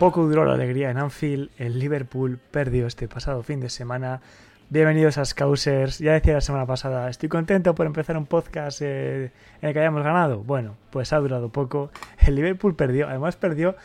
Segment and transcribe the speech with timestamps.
[0.00, 4.22] Poco duró la alegría en Anfield, el Liverpool perdió este pasado fin de semana.
[4.70, 5.98] Bienvenidos a Scousers.
[5.98, 9.80] Ya decía la semana pasada, estoy contento por empezar un podcast eh, en el que
[9.80, 10.38] hayamos ganado.
[10.38, 11.90] Bueno, pues ha durado poco.
[12.26, 13.76] El Liverpool perdió, además perdió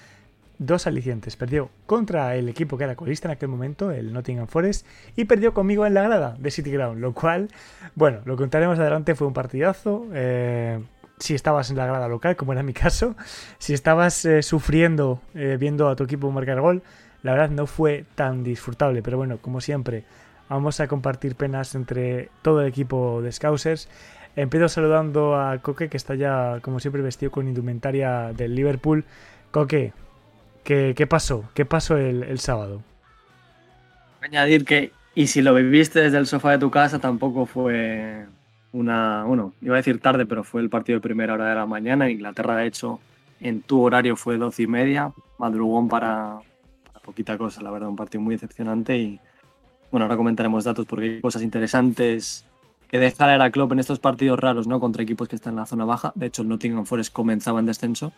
[0.58, 1.36] dos alicientes.
[1.36, 4.88] Perdió contra el equipo que era colista en aquel momento, el Nottingham Forest,
[5.18, 7.50] y perdió conmigo en la grada de City Ground, lo cual,
[7.94, 10.06] bueno, lo contaremos adelante, fue un partidazo.
[10.14, 10.80] Eh,
[11.20, 13.16] si estabas en la grada local, como era mi caso,
[13.58, 16.84] si estabas eh, sufriendo eh, viendo a tu equipo marcar gol,
[17.24, 20.04] la verdad no fue tan disfrutable, pero bueno, como siempre,
[20.50, 23.90] vamos a compartir penas entre todo el equipo de Scousers.
[24.36, 29.06] Empiezo saludando a Coque, que está ya, como siempre, vestido con indumentaria del Liverpool.
[29.52, 29.94] Coque,
[30.64, 31.46] ¿qué, pasó?
[31.54, 32.84] ¿Qué pasó el, el sábado?
[34.22, 38.26] Añadir que, y si lo viviste desde el sofá de tu casa, tampoco fue
[38.76, 41.66] una, bueno, iba a decir tarde, pero fue el partido de primera hora de la
[41.66, 42.10] mañana.
[42.10, 43.00] Inglaterra, de hecho,
[43.40, 46.40] en tu horario fue doce y media, madrugón para,
[46.86, 49.20] para, poquita cosa, la verdad, un partido muy decepcionante y
[49.92, 52.46] bueno, ahora comentaremos datos porque hay cosas interesantes
[52.90, 54.80] que dejar a Klopp en estos partidos raros, ¿no?
[54.82, 56.12] Contra equipos que están en la zona baja.
[56.16, 58.12] De hecho, el Nottingham Forest comenzaba en descenso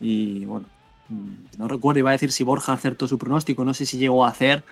[0.00, 0.66] y bueno,
[1.08, 4.24] mm, no recuerdo, iba a decir si Borja acertó su pronóstico, no sé si llegó
[4.24, 4.64] a hacer,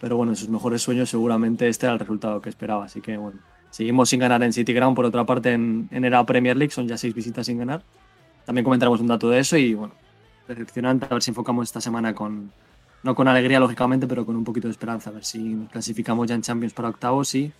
[0.00, 3.16] pero bueno, en sus mejores sueños seguramente este era el resultado que esperaba, así que
[3.16, 3.40] bueno
[3.78, 6.98] Seguimos sin ganar en City Ground, por otra parte en, era Premier League, son ya
[6.98, 7.84] seis visitas sin ganar.
[8.44, 9.94] También comentaremos un dato de eso y bueno,
[10.48, 12.50] decepcionante, a ver si enfocamos esta semana con,
[13.04, 16.34] no con alegría lógicamente, pero con un poquito de esperanza, a ver si clasificamos ya
[16.34, 17.52] en Champions para octavos y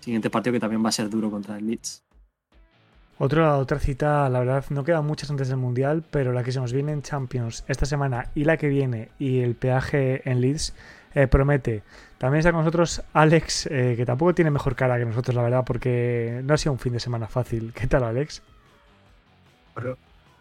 [0.00, 2.02] siguiente partido que también va a ser duro contra el Leeds.
[3.18, 6.60] Otra, otra cita, la verdad, no quedan muchas antes del Mundial, pero la que se
[6.60, 10.72] nos viene en Champions esta semana y la que viene y el peaje en Leeds
[11.16, 11.82] eh, promete.
[12.18, 15.64] También está con nosotros Alex, eh, que tampoco tiene mejor cara que nosotros, la verdad,
[15.64, 17.72] porque no ha sido un fin de semana fácil.
[17.74, 18.42] ¿Qué tal, Alex?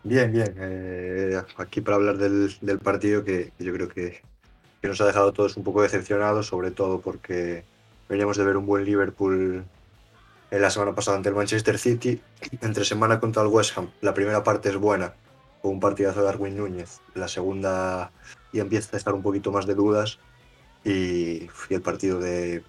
[0.04, 0.54] Bien, bien.
[0.58, 4.22] Eh, aquí para hablar del, partido que, yo creo que,
[4.84, 7.64] nos ha dejado todos un poco decepcionados, sobre todo porque
[8.10, 9.64] veníamos de ver un buen Liverpool
[10.52, 12.22] en la semana pasada ante el Manchester City.
[12.62, 15.14] Entre semana contra el West Ham, la primera parte es buena,
[15.62, 17.00] con un partidazo de Darwin Núñez.
[17.14, 18.12] La segunda
[18.52, 20.20] y empieza a estar un poquito más de dudas
[20.86, 22.64] y, el partido de,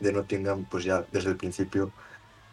[0.00, 1.92] de, Nottingham, pues ya desde el principio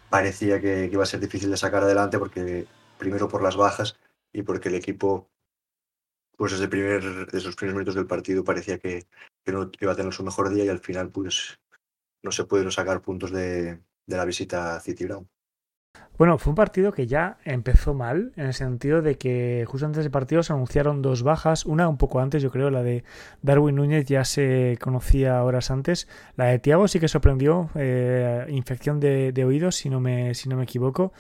[0.10, 2.68] parecía que, que, iba a ser difícil de sacar adelante porque
[2.98, 3.98] primero por las bajas
[4.32, 5.30] y porque el equipo,
[6.38, 7.02] pues desde, primer,
[7.32, 9.08] desde los primeros minutos del partido parecía que,
[9.44, 11.60] que, no iba a tener su mejor día y al final pues
[12.24, 15.28] no se pudieron sacar puntos de, de la visita a City Ground.
[16.18, 20.04] Bueno, fue un partido que ya empezó mal, en el sentido de que justo antes
[20.04, 23.04] del partido se anunciaron dos bajas, una un poco antes, yo creo, la de
[23.44, 29.00] Darwin Núñez ya se conocía horas antes, la de Tiago sí que sorprendió, eh, infección
[29.00, 31.14] de, oídos, si no, me, si no me equivoco,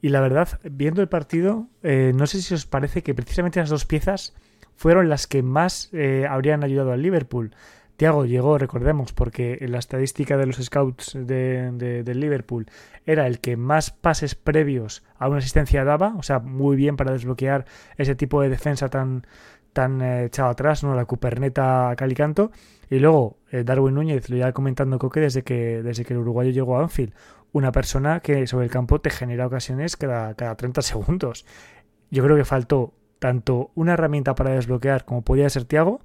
[0.00, 3.68] y la verdad, viendo el partido, eh, no sé si os parece que precisamente las
[3.68, 4.32] dos piezas
[4.74, 7.52] fueron las que más eh, habrían ayudado al Liverpool.
[8.00, 12.64] Thiago llegó, recordemos, porque la estadística de los scouts de, Liverpool
[13.04, 17.12] era el que más pases previos a una asistencia daba, o sea, muy bien para
[17.12, 17.66] desbloquear
[17.98, 19.26] ese tipo de defensa tan,
[19.74, 20.94] tan eh, echado atrás, ¿no?
[20.94, 22.52] La cuperneta calicanto.
[22.88, 26.52] Y luego eh, Darwin Núñez, lo iba comentando Coque desde que, desde que el uruguayo
[26.52, 27.12] llegó a Anfield,
[27.52, 31.44] una persona que sobre el campo te genera ocasiones cada, cada 30 segundos.
[32.10, 36.00] Yo creo que faltó tanto una herramienta para desbloquear como podía ser Thiago,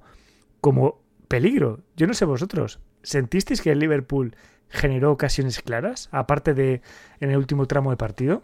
[0.60, 1.80] como peligro.
[1.96, 4.36] Yo no sé vosotros, ¿sentisteis que el Liverpool
[4.68, 6.82] generó ocasiones claras, aparte de
[7.20, 8.42] en el último tramo de partido?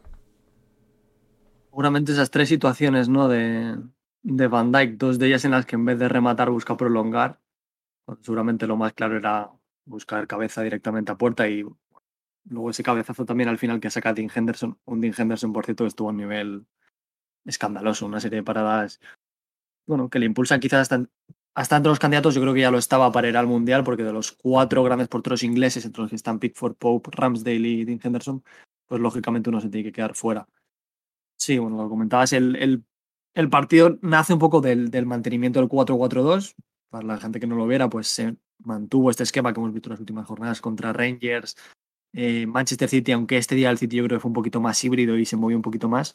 [1.70, 3.28] Seguramente esas tres situaciones, ¿no?
[3.28, 3.78] De,
[4.22, 7.40] de Van Dyke, dos de ellas en las que en vez de rematar busca prolongar.
[8.20, 9.50] Seguramente lo más claro era
[9.84, 11.64] buscar cabeza directamente a puerta y
[12.44, 15.86] luego ese cabezazo también al final que saca Dean Henderson, un Dean Henderson por cierto
[15.86, 16.66] estuvo a un nivel
[17.44, 19.00] escandaloso, una serie de paradas,
[19.86, 21.04] bueno, que le impulsan quizás hasta
[21.54, 24.04] hasta entre los candidatos yo creo que ya lo estaba para ir al Mundial, porque
[24.04, 28.00] de los cuatro grandes porteros ingleses, entre los que están Pickford, Pope, Ramsdale y Dean
[28.02, 28.42] Henderson,
[28.86, 30.48] pues lógicamente uno se tiene que quedar fuera.
[31.38, 32.84] Sí, bueno, lo comentabas, el,
[33.34, 36.54] el, partido nace un poco del, del mantenimiento del 4-4-2.
[36.88, 39.88] Para la gente que no lo viera, pues se mantuvo este esquema que hemos visto
[39.88, 41.56] en las últimas jornadas contra Rangers,
[42.12, 44.82] eh, Manchester City, aunque este día el City yo creo que fue un poquito más
[44.84, 46.14] híbrido y se movió un poquito más.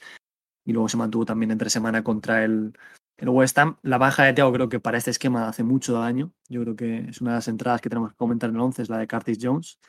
[0.65, 2.73] Y luego se mantuvo también entre semana contra el,
[3.17, 6.31] el West Ham, la baja de Thiago creo que para este esquema hace mucho daño.
[6.49, 8.83] Yo creo que es una de las entradas que tenemos que comentar en el 11,
[8.83, 9.79] es la de Curtis Jones.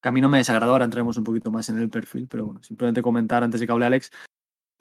[0.00, 2.46] Que a mí no me desagradó, ahora entraremos un poquito más en el perfil, pero
[2.46, 4.10] bueno, simplemente comentar antes de que hable Alex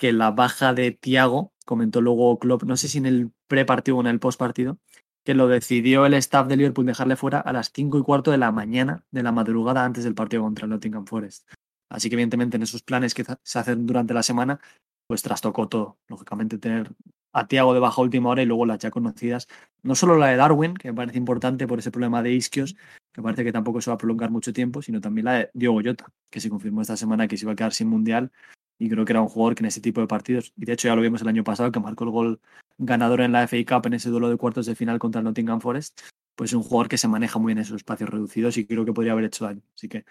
[0.01, 4.01] que la baja de Thiago, comentó luego Klopp, no sé si en el pre-partido o
[4.01, 4.80] en el post-partido,
[5.24, 8.39] que lo decidió el staff de Liverpool dejarle fuera a las 5 y cuarto de
[8.39, 11.48] la mañana de la madrugada antes del partido contra el Nottingham Forest.
[11.88, 14.59] Así que evidentemente en esos planes que se hacen durante la semana,
[15.06, 16.00] pues trastocó todo.
[16.07, 16.92] Lógicamente tener
[17.33, 19.47] a Tiago de baja última hora y luego las ya conocidas.
[19.83, 22.75] No solo la de Darwin, que me parece importante por ese problema de isquios,
[23.13, 25.81] que parece que tampoco se va a prolongar mucho tiempo, sino también la de Diogo
[25.83, 28.31] Jota, que se confirmó esta semana que se iba a quedar sin mundial.
[28.77, 30.87] Y creo que era un jugador que en ese tipo de partidos, y de hecho
[30.87, 32.41] ya lo vimos el año pasado, que marcó el gol
[32.77, 35.61] ganador en la FA Cup en ese duelo de cuartos de final contra el Nottingham
[35.61, 36.01] Forest,
[36.35, 38.85] pues es un jugador que se maneja muy bien en esos espacios reducidos y creo
[38.85, 39.61] que podría haber hecho daño.
[39.75, 40.05] Así que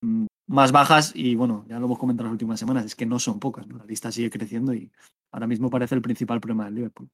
[0.00, 3.18] mm, más bajas y bueno, ya lo hemos comentado las últimas semanas, es que no
[3.18, 3.78] son pocas, ¿no?
[3.78, 4.90] la lista sigue creciendo y
[5.32, 7.08] ahora mismo parece el principal problema del Liverpool.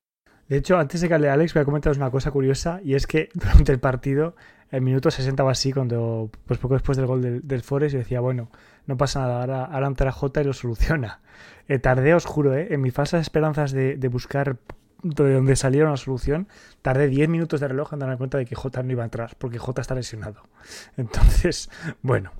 [0.49, 3.07] De hecho, antes de que hable Alex, voy a comentaros una cosa curiosa y es
[3.07, 4.37] que durante el partido,
[4.71, 7.99] en minuto 60 o así, cuando pues poco después del gol del, del Forest, yo
[7.99, 8.51] decía, bueno,
[8.87, 11.21] no pasa nada, ahora, ahora entra J y lo soluciona.
[11.69, 14.59] Eh, tardé, os juro, eh, en mis falsas esperanzas de buscar
[15.03, 16.49] de donde saliera una solución,
[16.81, 19.37] tardé 10 minutos de reloj en darme cuenta de que J no iba a entrar,
[19.39, 20.43] porque J está lesionado.
[20.97, 21.71] Entonces,
[22.03, 22.33] bueno,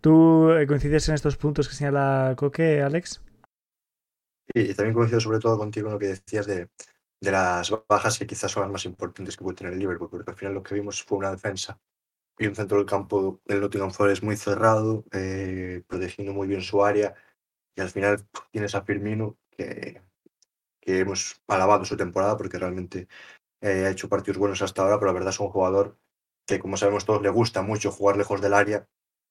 [0.00, 3.22] ¿tú eh, coincides en estos puntos que señala Coque, Alex?
[4.52, 6.68] Y también coincido sobre todo contigo en lo que decías de,
[7.20, 10.30] de las bajas que quizás son las más importantes que puede tener el Liverpool, porque
[10.30, 11.80] al final lo que vimos fue una defensa
[12.38, 16.84] y un centro del campo del Nottingham Forest muy cerrado, eh, protegiendo muy bien su
[16.84, 17.14] área,
[17.76, 20.02] y al final tienes a Firmino que
[20.84, 23.08] que hemos alabado su temporada porque realmente
[23.62, 25.98] eh, ha hecho partidos buenos hasta ahora, pero la verdad es un jugador
[26.46, 28.86] que, como sabemos todos, le gusta mucho jugar lejos del área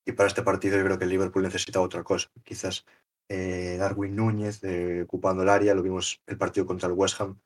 [0.05, 2.31] y para este partido yo creo que el Liverpool necesita otra cosa.
[2.44, 2.85] Quizás
[3.29, 7.39] eh, Darwin Núñez eh, ocupando el área, lo vimos el partido contra el West Ham,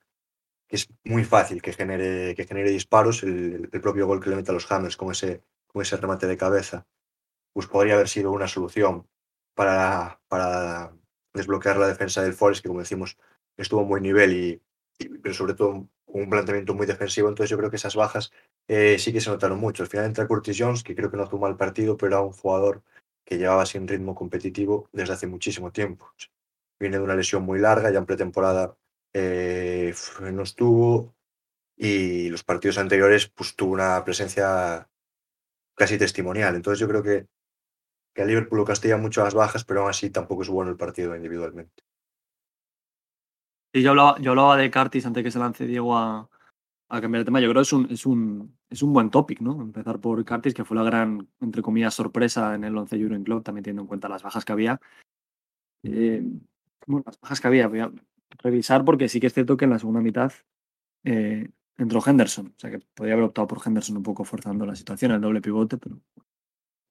[0.67, 4.37] que es muy fácil que genere, que genere disparos, el, el propio gol que le
[4.37, 6.87] mete a los Hammers con ese, con ese remate de cabeza,
[7.53, 9.07] pues podría haber sido una solución
[9.53, 10.93] para, para
[11.33, 13.17] desbloquear la defensa del Forest, que como decimos
[13.57, 14.61] estuvo buen nivel y,
[15.21, 18.31] pero sobre todo un planteamiento muy defensivo, entonces yo creo que esas bajas
[18.67, 19.83] eh, sí que se notaron mucho.
[19.83, 22.31] Al final entra Curtis Jones, que creo que no hizo mal partido, pero era un
[22.31, 22.83] jugador
[23.25, 26.11] que llevaba sin ritmo competitivo desde hace muchísimo tiempo.
[26.79, 28.77] Viene de una lesión muy larga, ya en pretemporada
[29.13, 29.93] eh,
[30.31, 31.15] no estuvo
[31.75, 34.89] y los partidos anteriores pues tuvo una presencia
[35.75, 36.55] casi testimonial.
[36.55, 37.27] Entonces yo creo que,
[38.13, 40.77] que a Liverpool lo castiga mucho las bajas, pero aún así tampoco es bueno el
[40.77, 41.86] partido individualmente.
[43.73, 46.29] Sí, yo hablaba, yo hablaba de Cartis antes que se lance Diego a,
[46.89, 47.41] cambiar de tema.
[47.41, 49.61] Yo creo que es un, es un, es un buen topic, ¿no?
[49.61, 53.43] Empezar por Cartis, que fue la gran, entre comillas, sorpresa en el 11 Euro Club,
[53.43, 54.79] también teniendo en cuenta las bajas que había.
[55.83, 56.23] Eh,
[56.85, 57.91] bueno, las bajas que había, voy a
[58.39, 60.31] revisar porque sí que es cierto que en la segunda mitad
[61.03, 62.47] eh, entró Henderson.
[62.47, 65.41] O sea que podría haber optado por Henderson un poco forzando la situación, el doble
[65.41, 65.99] pivote, pero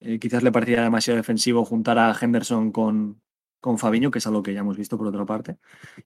[0.00, 3.20] eh, quizás le parecía demasiado defensivo juntar a Henderson con,
[3.66, 5.56] con Fabiño, que es algo que ya hemos visto por otra parte.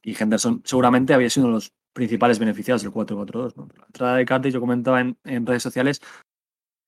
[0.03, 3.55] Y Henderson seguramente había sido uno de los principales beneficiados del 4-4-2.
[3.55, 3.69] ¿no?
[3.77, 6.01] La entrada de Cartes, yo comentaba en, redes sociales,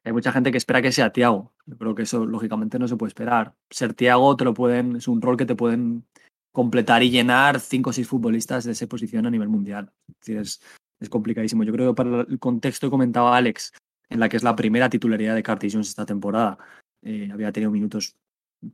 [0.02, 1.52] hay mucha gente que espera que sea Tiago.
[1.66, 3.54] Yo creo que eso lógicamente no se puede esperar.
[3.68, 6.06] Ser Tiago te lo pueden, es un rol que te pueden
[6.52, 9.92] completar y llenar cinco o seis futbolistas de esa posición a nivel mundial.
[10.24, 10.62] Es,
[11.00, 11.64] es complicadísimo.
[11.64, 13.74] Yo creo que para el contexto que comentaba Alex,
[14.08, 16.56] en la que es la primera titularidad de Curtis Jones esta temporada,
[17.02, 18.16] eh, había tenido minutos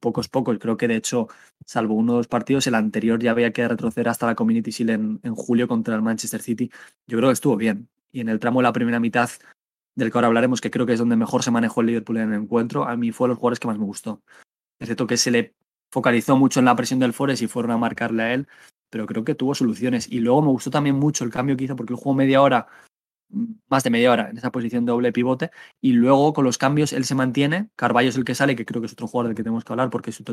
[0.01, 0.59] pocos, pocos.
[0.59, 1.29] Creo que de hecho,
[1.65, 5.21] salvo uno o dos partidos, el anterior ya había que retroceder hasta la Community Shield
[5.23, 6.71] en, julio contra el Manchester City.
[7.07, 7.89] Yo creo que estuvo bien.
[8.13, 9.31] Y en el tramo de la primera mitad,
[9.95, 12.33] del que ahora hablaremos, que creo que es donde mejor se manejó el Liverpool en
[12.33, 14.23] el encuentro, a mí fue los jugadores que más me gustó.
[14.79, 15.55] Es cierto que se le
[15.91, 18.49] focalizó mucho en la presión del Forest y fueron a marcarle a él,
[18.91, 20.11] pero creo que tuvo soluciones.
[20.11, 22.69] Y luego me gustó también mucho el cambio que hizo, porque él jugó media hora
[23.69, 26.93] más de media hora en esa posición de doble pivote y luego con los cambios
[26.93, 29.37] él se mantiene, Carballo es el que sale, que creo que es otro jugador del
[29.37, 30.25] que tenemos que hablar porque su,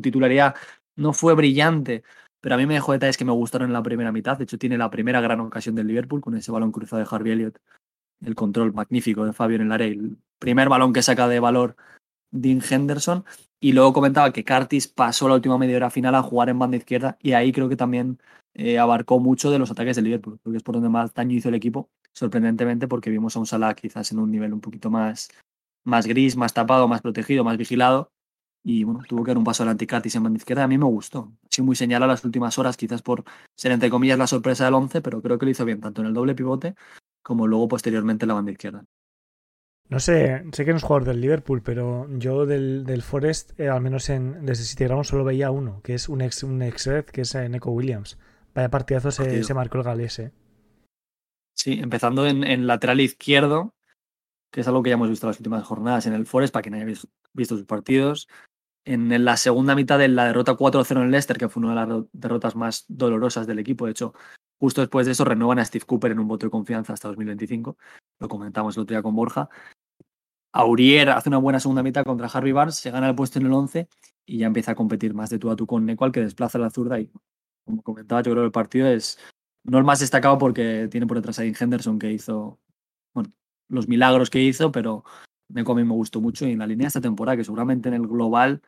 [0.00, 0.54] titularidad
[0.96, 2.02] no fue brillante,
[2.40, 4.58] pero a mí me dejó detalles que me gustaron en la primera mitad, de hecho
[4.58, 7.58] tiene la primera gran ocasión del Liverpool con ese balón cruzado de Harvey Elliott,
[8.24, 11.76] el control magnífico de Fabio en el área, el primer balón que saca de valor
[12.32, 13.24] Dean Henderson.
[13.60, 16.76] Y luego comentaba que Curtis pasó la última media hora final a jugar en banda
[16.76, 18.18] izquierda y ahí creo que también
[18.54, 21.48] eh, abarcó mucho de los ataques del Liverpool, porque es por donde más daño hizo
[21.48, 25.30] el equipo, sorprendentemente, porque vimos a un Salah quizás en un nivel un poquito más,
[25.84, 28.10] más gris, más tapado, más protegido, más vigilado.
[28.64, 30.64] Y bueno, tuvo que dar un paso adelante Curtis en banda izquierda.
[30.64, 31.32] A mí me gustó.
[31.50, 33.24] Sido muy señalado las últimas horas, quizás por
[33.56, 36.08] ser entre comillas la sorpresa del 11, pero creo que lo hizo bien, tanto en
[36.08, 36.76] el doble pivote
[37.22, 38.84] como luego posteriormente en la banda izquierda.
[39.88, 43.68] No sé, sé que no es jugador del Liverpool, pero yo del, del Forest, eh,
[43.68, 46.86] al menos en, desde City Ground, solo veía uno, que es un ex, un ex
[46.86, 48.18] red, que es Neko Williams.
[48.54, 50.32] Vaya partidazo se, se, marcó el galés, ¿eh?
[51.54, 53.74] Sí, empezando en, en, lateral izquierdo,
[54.50, 56.74] que es algo que ya hemos visto las últimas jornadas en el Forest, para quien
[56.74, 58.28] haya visto, visto sus partidos.
[58.84, 61.92] En, en, la segunda mitad de la derrota 4-0 en Leicester, que fue una de
[61.92, 63.86] las derrotas más dolorosas del equipo.
[63.86, 64.12] De hecho,
[64.58, 67.76] justo después de eso renuevan a Steve Cooper en un voto de confianza hasta 2025.
[68.18, 69.48] Lo comentamos el otro día con Borja.
[70.52, 73.52] Aurier hace una buena segunda mitad contra Harvey Barnes, se gana el puesto en el
[73.52, 73.88] 11
[74.26, 76.70] y ya empieza a competir más de tú a tú con Necual, que desplaza la
[76.70, 77.10] zurda y
[77.64, 79.18] como comentaba, yo creo que el partido es
[79.64, 82.58] no el más destacado porque tiene por detrás a Dean Henderson que hizo
[83.14, 83.32] bueno,
[83.68, 85.04] los milagros que hizo, pero
[85.48, 87.94] me comí me gustó mucho y en la línea de esta temporada, que seguramente en
[87.94, 88.62] el global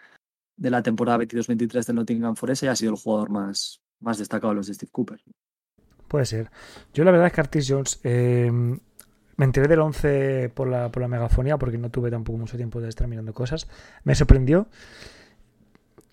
[0.57, 4.57] de la temporada 22-23 del Nottingham Forest ha sido el jugador más, más destacado de
[4.57, 5.21] los de Steve Cooper.
[6.09, 6.51] Puede ser.
[6.93, 11.03] Yo la verdad es que Artis Jones eh, me enteré del 11 por la, por
[11.03, 13.67] la megafonía porque no tuve tampoco mucho tiempo de estar mirando cosas.
[14.05, 14.69] Me sorprendió.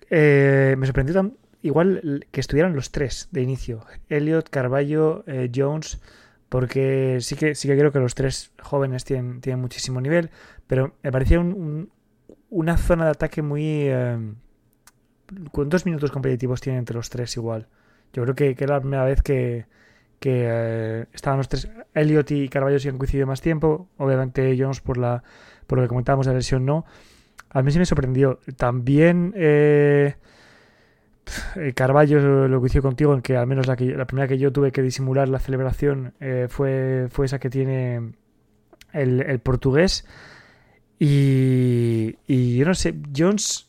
[0.09, 3.85] Eh, me sorprendió tan, igual que estuvieran los tres de inicio.
[4.09, 6.01] Elliot, Carballo, eh, Jones.
[6.49, 10.29] Porque sí que, sí que creo que los tres jóvenes tienen, tienen muchísimo nivel.
[10.67, 11.91] Pero me parecía un, un,
[12.49, 13.87] una zona de ataque muy...
[13.87, 14.33] Eh,
[15.51, 17.67] ¿Cuántos minutos competitivos tienen entre los tres igual?
[18.11, 19.65] Yo creo que, que era la primera vez que,
[20.19, 24.81] que eh, estaban los tres, Elliot y Carballo sí han coincidido más tiempo, obviamente Jones
[24.81, 25.23] por la
[25.67, 26.85] por lo que comentábamos de la no.
[27.49, 28.39] A mí sí me sorprendió.
[28.57, 30.15] También eh,
[31.75, 34.81] Carballo lo que hizo contigo, en que al menos la, primera que yo tuve que
[34.81, 38.13] disimular la celebración eh, fue, fue esa que tiene
[38.93, 40.05] el, portugués.
[40.99, 43.67] Y, y, yo no sé, Jones,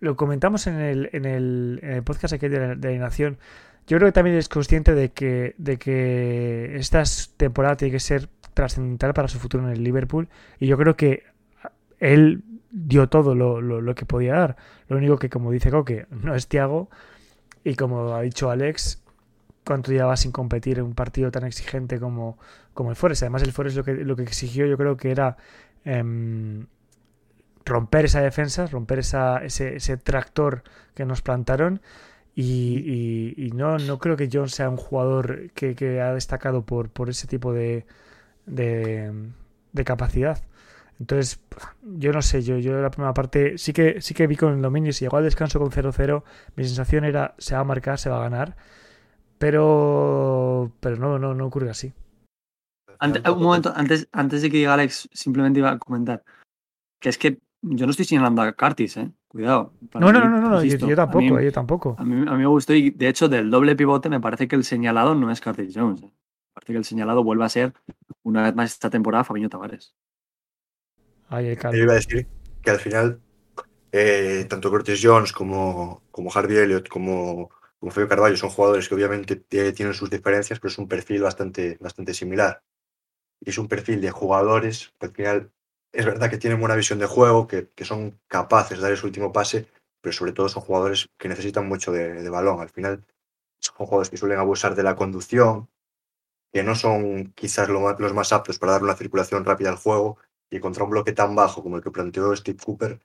[0.00, 3.38] lo comentamos en el, en el, en el podcast aquí de la, de la Nación.
[3.86, 7.02] Yo creo que también es consciente de que, de que esta
[7.36, 10.28] temporada tiene que ser trascendental para su futuro en el Liverpool.
[10.58, 11.22] Y yo creo que
[12.00, 12.42] él
[12.76, 14.56] dio todo lo, lo, que podía dar.
[14.88, 16.90] Lo único que, como dice Coque, no es Thiago.
[17.64, 19.02] Y como ha dicho Alex,
[19.64, 22.38] cuánto llevaba sin competir en un partido tan exigente como,
[22.74, 23.22] como el Forest.
[23.22, 25.38] Además, el Forest lo que, lo que exigió yo creo que era
[25.84, 26.04] eh,
[27.64, 29.18] romper esa defensa, romper ese,
[29.76, 30.62] ese, tractor
[30.94, 31.80] que nos plantaron.
[32.34, 37.08] Y, no, no creo que John sea un jugador que, que ha destacado por, por
[37.08, 37.86] ese tipo de,
[38.44, 40.42] de, capacidad.
[40.98, 41.40] Entonces,
[41.82, 44.62] yo no sé, yo, yo la primera parte sí que sí que vi con el
[44.62, 46.22] dominio, si llegó al descanso con 0-0,
[46.56, 48.56] mi sensación era se va a marcar, se va a ganar,
[49.38, 51.92] pero pero no, no, no ocurre así.
[52.98, 56.24] Antes, un momento, antes, antes de que diga Alex, simplemente iba a comentar
[56.98, 59.10] que es que yo no estoy señalando a Curtis, eh.
[59.28, 59.72] Cuidado.
[59.94, 61.96] No, no, no, no, no, yo, yo, tampoco, a mí, yo tampoco.
[61.98, 64.56] A mí, a mí, me gustó y de hecho del doble pivote me parece que
[64.56, 66.02] el señalado no es Curtis Jones.
[66.02, 66.06] Eh.
[66.06, 67.74] Me parece que el señalado vuelve a ser
[68.22, 69.94] una vez más esta temporada Fabiño Tavares.
[71.28, 72.26] Ay, el Yo iba a decir
[72.62, 73.20] que al final
[73.92, 78.94] eh, tanto Curtis Jones como, como Harvey Elliott como, como Fabio Carvalho son jugadores que
[78.94, 82.62] obviamente tienen sus diferencias, pero es un perfil bastante, bastante similar.
[83.40, 85.52] Y es un perfil de jugadores que al final
[85.92, 89.06] es verdad que tienen buena visión de juego, que, que, son capaces de dar ese
[89.06, 89.66] último pase,
[90.00, 92.60] pero sobre todo son jugadores que necesitan mucho de, de, balón.
[92.60, 93.04] Al final
[93.60, 95.70] son jugadores que suelen abusar de la conducción,
[96.52, 99.76] que no son quizás lo más, los más aptos para dar una circulación rápida al
[99.76, 100.18] juego,
[100.50, 103.00] y contra un bloque tan bajo como el que planteó Steve Cooper,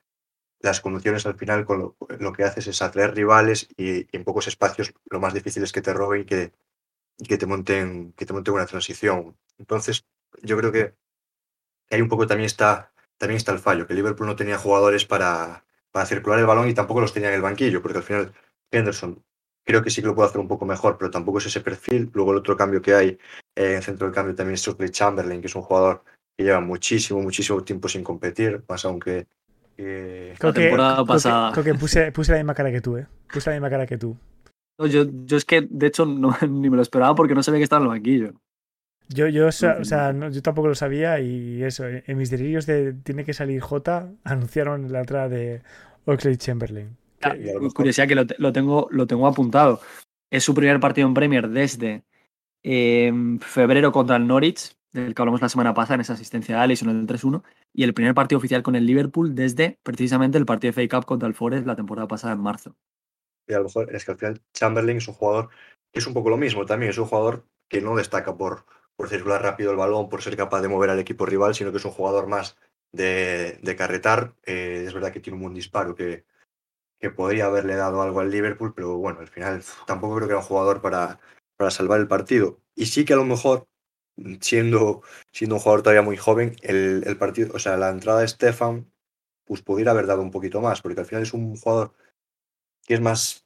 [0.59, 4.93] las conducciones al final con lo, que haces es atraer rivales y, en pocos espacios
[5.09, 6.53] lo más difícil es que te roben y que,
[7.27, 9.37] que, te monten, que te una transición.
[9.57, 10.05] Entonces,
[10.43, 10.95] yo creo que
[11.89, 15.65] ahí un poco también está, también está el fallo, que Liverpool no tenía jugadores para,
[15.91, 18.33] para circular el balón y tampoco los tenía en el banquillo, porque al final
[18.71, 19.23] Henderson
[19.63, 22.09] creo que sí que lo puede hacer un poco mejor, pero tampoco es ese perfil.
[22.13, 23.19] Luego el otro cambio que hay
[23.55, 26.03] eh, en centro del cambio también es Shockley Chamberlain, que es un jugador
[26.37, 29.27] que lleva muchísimo, muchísimo tiempo sin competir, más aunque...
[29.77, 31.51] Eh, creo, que, temporada pasada.
[31.53, 33.07] creo que puse, puse, la misma cara que tú, ¿eh?
[33.31, 34.15] Puse la misma cara que tú.
[34.77, 37.59] No, yo, yo es que, de hecho, no, ni me lo esperaba porque no sabía
[37.59, 38.33] que estaba en el banquillo.
[39.09, 42.93] Yo, yo, o sea, no, yo tampoco lo sabía y eso, en mis delirios de
[42.93, 45.61] tiene que salir J, anunciaron la entrada de
[46.05, 46.95] Oxley Chamberlain.
[47.21, 47.35] Ah,
[47.73, 49.81] curiosidad que lo, lo, tengo, lo tengo apuntado.
[50.31, 52.03] Es su primer partido en Premier desde
[52.63, 53.11] eh,
[53.41, 56.89] febrero contra el Norwich, del que hablamos la semana pasada en esa asistencia de Allison
[56.89, 57.43] en el 3-1,
[57.73, 61.05] y el primer partido oficial con el Liverpool desde precisamente el partido de FA Cup
[61.05, 62.75] contra el Forest la temporada pasada en marzo.
[63.47, 65.49] Y a lo mejor es que al final Chamberlain es un jugador
[65.91, 69.09] que es un poco lo mismo también, es un jugador que no destaca por, por
[69.09, 71.85] circular rápido el balón, por ser capaz de mover al equipo rival, sino que es
[71.85, 72.57] un jugador más
[72.91, 74.35] de, de carretar.
[74.45, 76.25] Eh, es verdad que tiene un buen disparo que,
[76.99, 80.41] que podría haberle dado algo al Liverpool, pero bueno, al final tampoco creo que era
[80.41, 81.19] un jugador para,
[81.57, 82.61] para salvar el partido.
[82.75, 83.67] Y sí que a lo mejor,
[84.41, 85.01] siendo,
[85.31, 88.91] siendo un jugador todavía muy joven, el, el partido, o sea, la entrada de Stefan,
[89.45, 91.93] pues pudiera haber dado un poquito más, porque al final es un jugador
[92.85, 93.45] que es más,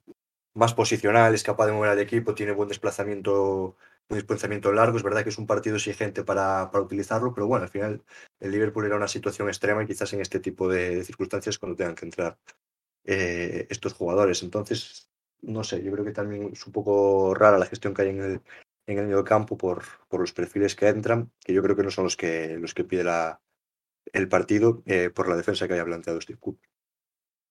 [0.53, 3.75] más posicional, es capaz de mover al equipo, tiene buen desplazamiento
[4.09, 4.97] un desplazamiento largo.
[4.97, 8.03] Es verdad que es un partido exigente para, para, utilizarlo, pero bueno, al final
[8.39, 11.95] el Liverpool era una situación extrema y quizás en este tipo de, circunstancias cuando tengan
[11.95, 12.37] que entrar
[13.05, 14.43] eh, estos jugadores.
[14.43, 15.09] Entonces,
[15.41, 18.21] no sé, yo creo que también es un poco rara la gestión que hay en
[18.21, 18.41] el,
[18.87, 21.91] en el medio campo por, por los perfiles que entran, que yo creo que no
[21.91, 23.41] son los que, los que pide la,
[24.13, 26.59] el partido eh, por la defensa que haya planteado Steve Cook.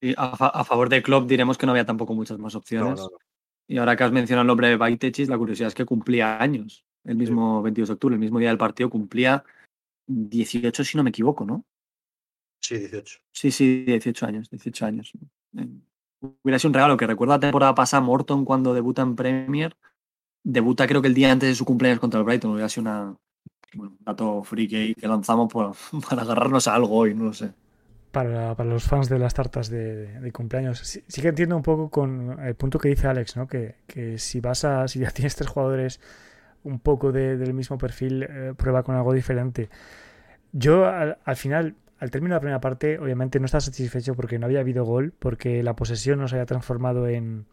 [0.00, 3.00] Y a, fa a, favor de Klopp diremos que no había tampoco muchas más opciones.
[3.00, 3.18] No, no, no.
[3.66, 6.84] Y ahora que has mencionado el nombre de Baitechis, la curiosidad es que cumplía años.
[7.04, 9.44] El mismo 22 de octubre, el mismo día del partido, cumplía
[10.06, 11.64] 18, si no me equivoco, ¿no?
[12.62, 13.20] Sí, 18.
[13.32, 15.12] Sí, sí, 18 años, 18 años.
[15.56, 15.68] Eh,
[16.42, 19.76] hubiera sido un regalo que recuerdo la temporada pasada Morton cuando debuta en Premier.
[20.44, 22.52] Debuta creo que el día antes de su cumpleaños contra el Brighton.
[22.52, 23.16] Hubiera sido una,
[23.76, 25.52] un dato friki que lanzamos
[26.08, 27.52] para agarrarnos a algo hoy, no lo sé.
[28.12, 30.78] Para, los fans de las tartas de, cumpleaños.
[30.78, 33.48] Sí, que entiendo un poco con el punto que dice Alex, ¿no?
[33.48, 33.74] Que,
[34.18, 34.86] si vas a.
[34.86, 36.00] si ya tienes tres jugadores
[36.62, 39.68] un poco de, del mismo perfil, eh, prueba con algo diferente.
[40.52, 44.38] Yo al, al, final, al término de la primera parte, obviamente no estaba satisfecho porque
[44.38, 47.46] no había habido gol, porque la posesión no se había transformado en,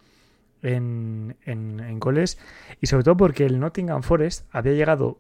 [0.62, 2.38] en, en, en goles
[2.80, 5.20] y sobre todo porque el Nottingham Forest había llegado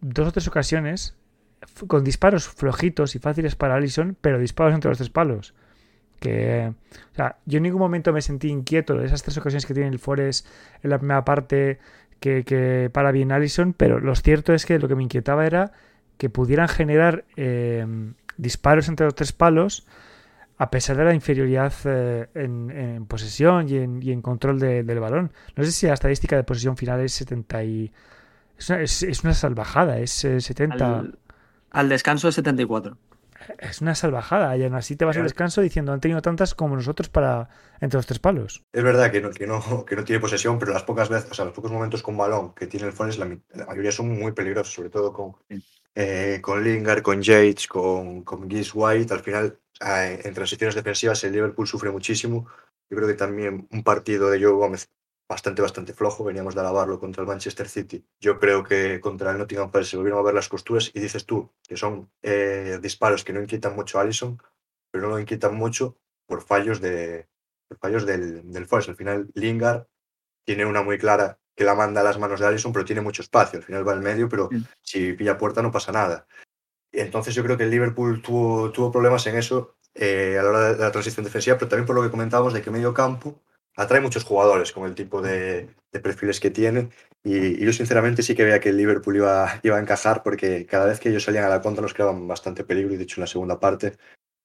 [0.00, 1.16] dos o tres ocasiones
[1.86, 5.54] con disparos flojitos y fáciles para Allison, pero disparos entre los tres palos.
[6.18, 6.72] Que,
[7.12, 9.88] o sea, yo en ningún momento me sentí inquieto de esas tres ocasiones que tiene
[9.88, 10.46] el Forest
[10.82, 11.78] en la primera parte
[12.20, 15.72] que, que para bien Allison, pero lo cierto es que lo que me inquietaba era
[16.18, 17.84] que pudieran generar eh,
[18.36, 19.86] disparos entre los tres palos
[20.62, 24.84] a pesar de la inferioridad eh, en, en, posesión y en, y en control de,
[24.84, 25.32] del balón.
[25.56, 27.92] No sé si la estadística de posesión final es 70 y...
[28.56, 30.98] Es una, es, es una salvajada, es eh, 70...
[31.00, 31.18] Al,
[31.72, 32.96] al, descanso es 74.
[33.58, 36.76] Es una salvajada, y aún así te vas al descanso diciendo han tenido tantas como
[36.76, 37.48] nosotros para
[37.80, 38.62] entre los tres palos.
[38.72, 41.34] Es verdad que no, que no, que no tiene posesión, pero las pocas veces, o
[41.34, 44.30] sea, los pocos momentos con balón que tiene el Forest, la, la mayoría son muy
[44.30, 45.34] peligrosos, sobre todo con,
[45.96, 49.12] eh, con Lingard, con Yates, con, con Gibbs White.
[49.12, 52.46] Al final, en transiciones defensivas, el Liverpool sufre muchísimo.
[52.88, 54.90] Yo creo que también un partido de Joe Gómez
[55.28, 56.24] bastante, bastante flojo.
[56.24, 58.04] Veníamos de alabarlo contra el Manchester City.
[58.20, 61.26] Yo creo que contra el Nottingham Forest se volvieron a ver las costuras y dices
[61.26, 64.40] tú que son eh, disparos que no inquietan mucho a Allison,
[64.90, 67.28] pero no lo inquietan mucho por fallos, de,
[67.68, 68.90] por fallos del, del Forest.
[68.90, 69.86] Al final, Lingard
[70.44, 73.22] tiene una muy clara que la manda a las manos de Allison, pero tiene mucho
[73.22, 73.58] espacio.
[73.58, 74.64] Al final va al medio, pero sí.
[74.82, 76.26] si pilla puerta no pasa nada.
[76.92, 80.72] Entonces yo creo que el Liverpool tuvo, tuvo problemas en eso eh, a la hora
[80.74, 83.40] de la transición defensiva, pero también por lo que comentábamos de que medio campo
[83.76, 86.90] atrae muchos jugadores con el tipo de, perfiles que tienen.
[87.24, 90.66] Y, y, yo sinceramente sí que veía que el Liverpool iba, iba a encajar porque
[90.66, 93.20] cada vez que ellos salían a la contra nos creaban bastante peligro y de hecho
[93.20, 93.96] en la segunda parte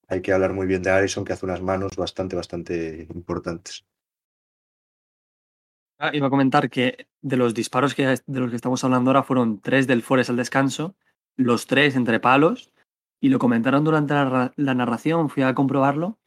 [0.08, 3.84] hay que hablar muy bien de Harrison que hace unas manos bastante, bastante importantes.
[5.98, 9.24] Ah, iba a comentar que de los disparos que, de los que estamos hablando ahora
[9.24, 10.94] fueron tres del Forest al descanso,
[11.38, 12.70] los tres entre palos,
[13.20, 16.18] y lo comentaron durante la, narración, fui a comprobarlo.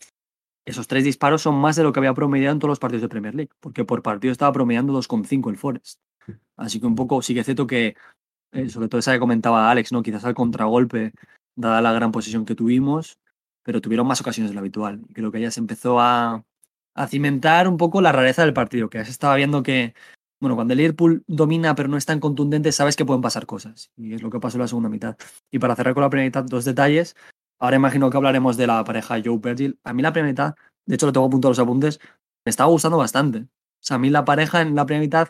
[0.65, 3.09] Esos tres disparos son más de lo que había promediado en todos los partidos de
[3.09, 5.99] Premier League, porque por partido estaba promediando 2,5 el Forest.
[6.55, 7.95] Así que un poco sí que es cierto que,
[8.51, 10.03] eh, sobre todo esa que comentaba Alex, ¿no?
[10.03, 11.13] quizás al contragolpe,
[11.55, 13.17] dada la gran posición que tuvimos,
[13.63, 15.01] pero tuvieron más ocasiones de lo habitual.
[15.09, 16.45] Y creo que ya se empezó a,
[16.93, 19.95] a cimentar un poco la rareza del partido, que se estaba viendo que,
[20.41, 23.91] bueno, cuando el Liverpool domina pero no es tan contundente, sabes que pueden pasar cosas.
[23.95, 25.15] Y es lo que pasó en la segunda mitad.
[25.51, 27.15] Y para cerrar con la primera mitad, dos detalles.
[27.59, 29.79] Ahora imagino que hablaremos de la pareja Joe Virgil.
[29.83, 30.55] A mí la primera mitad,
[30.87, 31.99] de hecho lo tengo a punto de los apuntes,
[32.43, 33.39] me estaba gustando bastante.
[33.41, 35.27] O sea, a mí la pareja en la primera mitad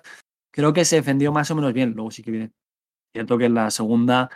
[0.53, 1.91] creo que se defendió más o menos bien.
[1.93, 2.51] Luego sí que viene.
[3.13, 4.29] Cierto que en la segunda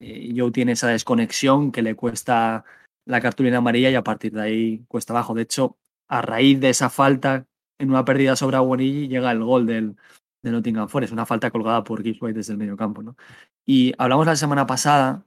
[0.00, 2.64] eh, Joe tiene esa desconexión que le cuesta
[3.04, 5.34] la cartulina amarilla y a partir de ahí cuesta abajo.
[5.34, 5.76] De hecho,
[6.08, 7.46] a raíz de esa falta
[7.78, 9.96] en una pérdida sobre Aguanigi llega el gol del,
[10.42, 13.02] de Nottingham Forest, una falta colgada por Gibbs desde el medio campo.
[13.02, 13.16] ¿no?
[13.64, 15.24] Y hablamos la semana pasada,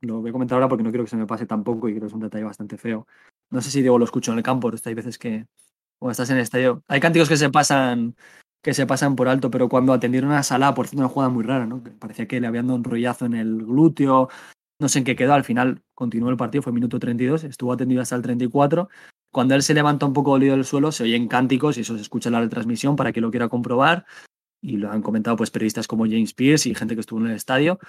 [0.00, 2.02] lo voy a comentar ahora porque no quiero que se me pase tampoco y creo
[2.02, 3.06] que es un detalle bastante feo.
[3.50, 5.46] No sé si Diego lo escucho en el campo, pero hay veces que
[5.98, 8.16] cuando estás en el estadio, hay cánticos que se pasan
[8.62, 11.42] que se pasan por alto, pero cuando atendieron a Salah, por cierto, una jugada muy
[11.42, 11.82] rara, ¿no?
[11.98, 14.28] Parecía que le habían dado un rollazo en el glúteo,
[14.78, 18.02] no sé en qué quedó, al final continuó el partido, fue minuto 32, estuvo atendido
[18.02, 18.88] hasta el 34
[19.32, 22.02] cuando él se levanta un poco dolido del suelo, se oyen cánticos y eso se
[22.02, 24.04] escucha en la retransmisión para que lo quiera comprobar.
[24.60, 27.36] Y lo han comentado pues periodistas como James Pierce y gente que estuvo en el
[27.36, 27.80] estadio.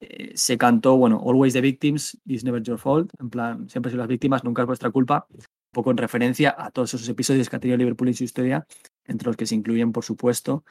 [0.00, 3.10] Eh, se cantó, bueno, Always the victims is never your fault.
[3.20, 5.26] En plan, siempre sois las víctimas, nunca es vuestra culpa.
[5.30, 8.66] Un poco en referencia a todos esos episodios que ha tenido Liverpool en su historia,
[9.04, 10.64] entre los que se incluyen, por supuesto,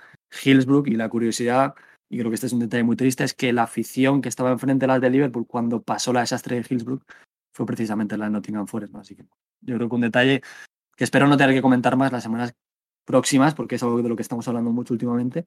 [0.43, 1.73] Hillsbrook y la curiosidad,
[2.09, 4.51] y creo que este es un detalle muy triste, es que la afición que estaba
[4.51, 7.05] enfrente de las de Liverpool cuando pasó la desastre de Hillsbrook
[7.51, 8.95] fue precisamente la de Nottingham Forest.
[8.95, 9.23] Así que
[9.61, 10.41] yo creo que un detalle
[10.95, 12.53] que espero no tener que comentar más las semanas
[13.05, 15.45] próximas, porque es algo de lo que estamos hablando mucho últimamente.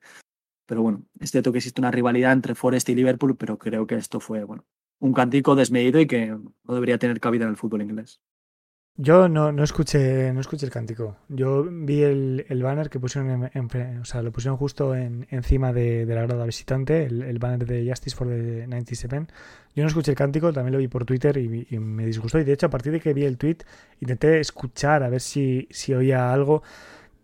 [0.67, 3.97] Pero bueno, es cierto que existe una rivalidad entre Forest y Liverpool, pero creo que
[3.97, 4.65] esto fue bueno,
[4.99, 8.21] un cantico desmedido y que no debería tener cabida en el fútbol inglés.
[8.96, 11.16] Yo no, no, escuché, no escuché el cántico.
[11.28, 15.72] Yo vi el, el banner que pusieron, en, o sea, lo pusieron justo en, encima
[15.72, 19.26] de, la grada visitante, el, banner de Justice for the 97.
[19.74, 22.38] Yo no escuché el cántico, también lo vi por Twitter y, me disgustó.
[22.38, 23.59] Y de hecho, a partir de que vi el tweet,
[24.00, 26.62] intenté escuchar a ver si, si oía algo.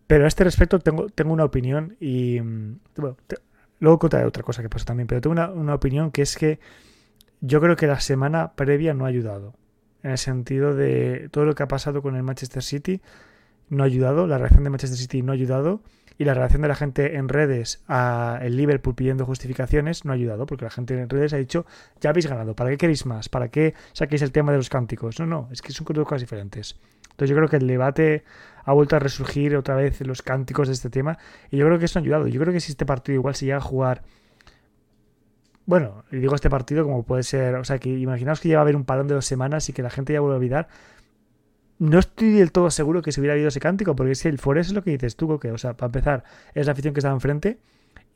[0.07, 3.17] Pero a este respecto tengo, tengo una opinión y mm, bueno,
[3.79, 6.59] luego contaré otra cosa que pasó también, pero tengo una, una opinión que es que
[7.41, 9.53] yo creo que la semana previa no ha ayudado.
[10.03, 13.01] En el sentido de todo lo que ha pasado con el Manchester City
[13.69, 15.81] no ha ayudado, la reacción de Manchester City no ha ayudado
[16.17, 20.15] y la reacción de la gente en redes a el Liverpool pidiendo justificaciones no ha
[20.15, 21.65] ayudado porque la gente en redes ha dicho
[22.01, 23.29] ya habéis ganado, ¿para qué queréis más?
[23.29, 25.19] ¿Para qué saquéis el tema de los cánticos?
[25.19, 26.77] No, no, es que son dos cosas diferentes.
[27.11, 28.23] Entonces yo creo que el debate
[28.65, 31.17] ha vuelto a resurgir otra vez los cánticos de este tema
[31.51, 32.27] y yo creo que eso ha ayudado.
[32.27, 34.03] Yo creo que si este partido igual se llega a jugar
[35.69, 38.63] bueno, y digo este partido como puede ser, o sea, que imaginaos que lleva a
[38.63, 40.67] haber un parón de dos semanas y que la gente ya vuelve a olvidar.
[41.77, 44.71] No estoy del todo seguro que se hubiera habido ese cántico, porque que el Forest
[44.71, 46.23] es lo que dices tú, que, o sea, para empezar,
[46.55, 47.59] es la afición que estaba enfrente.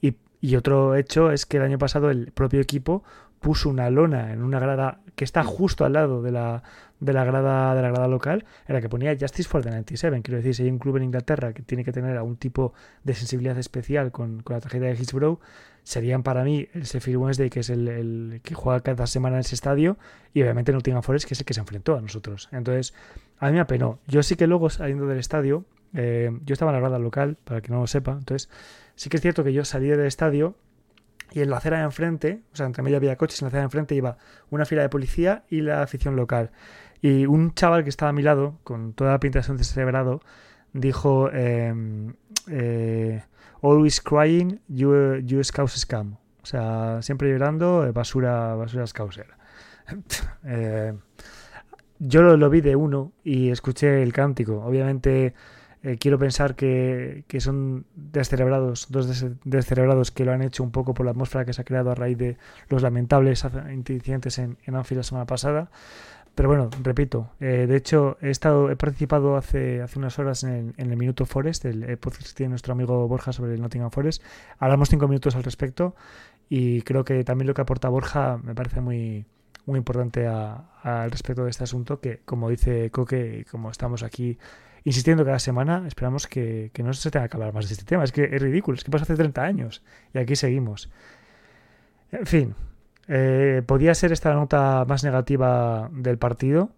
[0.01, 3.03] Y, y otro hecho es que el año pasado el propio equipo
[3.39, 6.63] puso una lona en una grada que está justo al lado de la,
[7.01, 10.23] de la grada de la grada local, en la que ponía Justice for the 97.
[10.23, 13.13] Quiero decir, si hay un club en Inglaterra que tiene que tener algún tipo de
[13.13, 15.39] sensibilidad especial con, con la tragedia de Hillsborough,
[15.83, 19.41] serían para mí el Sheffield Wednesday, que es el, el, que juega cada semana en
[19.41, 19.97] ese estadio,
[20.33, 22.49] y obviamente Nottingham Forest, que es el que se enfrentó a nosotros.
[22.51, 22.93] Entonces,
[23.37, 23.99] a mí me apenó.
[24.07, 27.61] Yo sí que luego, saliendo del estadio, eh, yo estaba en la grada local, para
[27.61, 28.49] que no lo sepa, entonces
[28.95, 30.55] sí que es cierto que yo salí del estadio
[31.31, 33.61] y en la acera de enfrente, o sea, entre medio había coches, en la acera
[33.61, 34.17] de enfrente iba
[34.49, 36.51] una fila de policía y la afición local.
[37.01, 40.19] Y un chaval que estaba a mi lado, con toda la pinta de ser
[40.73, 41.29] dijo...
[41.33, 41.73] Eh,
[42.47, 43.23] eh,
[43.63, 46.17] always crying, you, you scouse scam.
[46.43, 49.27] O sea, siempre llorando, basura, basura scouser.
[50.45, 50.93] eh,
[51.99, 54.61] yo lo, lo, vi de uno y escuché el cántico.
[54.63, 55.33] Obviamente
[55.83, 60.93] eh, quiero pensar que, que, son descerebrados, dos descerebrados que lo han hecho un poco
[60.93, 62.37] por la atmósfera que se ha creado a raíz de
[62.69, 65.71] los lamentables incidentes en, en Anfield la semana pasada.
[66.35, 70.49] Pero bueno, repito, eh, de hecho he estado, he participado hace, hace unas horas en
[70.49, 73.91] el, en el Minuto Forest, el, podcast que tiene nuestro amigo Borja sobre el Nottingham
[73.91, 74.23] Forest.
[74.57, 75.95] Hablamos cinco minutos al respecto
[76.49, 79.25] y creo que también lo que aporta Borja me parece muy,
[79.67, 84.39] muy importante al respecto de este asunto, que como dice Coque, como estamos aquí
[84.85, 88.03] insistiendo cada semana, esperamos que, que, no se tenga que hablar más de este tema.
[88.03, 89.83] Es que es ridículo, es que pasó hace 30 años
[90.15, 90.89] y aquí seguimos.
[92.11, 92.55] En fin,
[93.07, 96.71] eh, podía ser esta la nota más negativa del partido.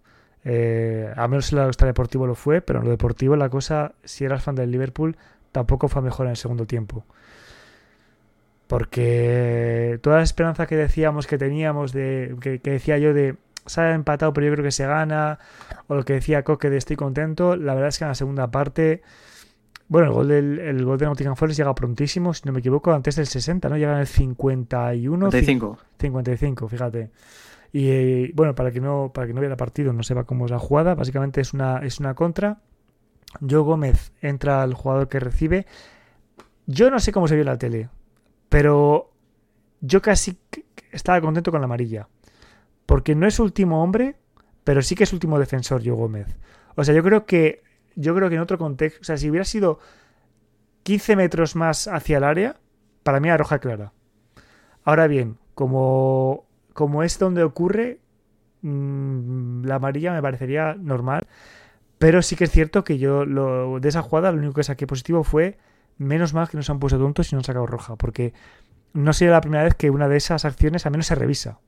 [0.43, 4.25] Eh, a menos en lo extradeportivo lo fue, pero en lo deportivo la cosa, si
[4.25, 5.17] eras fan del Liverpool,
[5.51, 7.05] tampoco fue mejor en el segundo tiempo.
[8.67, 13.35] Porque toda la esperanza que decíamos que teníamos, de que, que decía yo de
[13.65, 15.39] se ha empatado, pero yo creo que se gana,
[15.87, 18.51] o lo que decía Coque de estoy contento, la verdad es que en la segunda
[18.51, 19.01] parte
[19.87, 22.91] bueno, el gol del el gol de Nottingham Forest llega prontísimo, si no me equivoco,
[22.91, 23.77] antes del 60, ¿no?
[23.77, 25.31] Llega en el 51.
[25.31, 25.77] 55.
[25.99, 27.11] 55, fíjate.
[27.71, 30.51] Y eh, bueno, para que no para que no vea partido, no sepa cómo es
[30.51, 32.61] la jugada, básicamente es una es una contra.
[33.41, 35.65] Joe Gómez entra al jugador que recibe.
[36.67, 37.89] Yo no sé cómo se vio en la tele,
[38.49, 39.11] pero
[39.81, 40.39] yo casi
[40.91, 42.07] estaba contento con la amarilla.
[42.85, 44.15] Porque no es último hombre,
[44.63, 46.27] pero sí que es último defensor Joe Gómez.
[46.75, 47.64] O sea, yo creo que
[47.95, 49.79] yo creo que en otro contexto, o sea, si hubiera sido
[50.83, 52.57] 15 metros más hacia el área,
[53.03, 53.93] para mí era roja clara.
[54.83, 57.99] Ahora bien, como, como es donde ocurre,
[58.61, 61.27] mmm, la amarilla me parecería normal,
[61.97, 64.85] pero sí que es cierto que yo lo, de esa jugada lo único que saqué
[64.85, 65.57] positivo fue
[65.97, 68.33] menos mal que no se han puesto tontos y no han sacado roja, porque
[68.93, 71.59] no sería la primera vez que una de esas acciones al menos se revisa.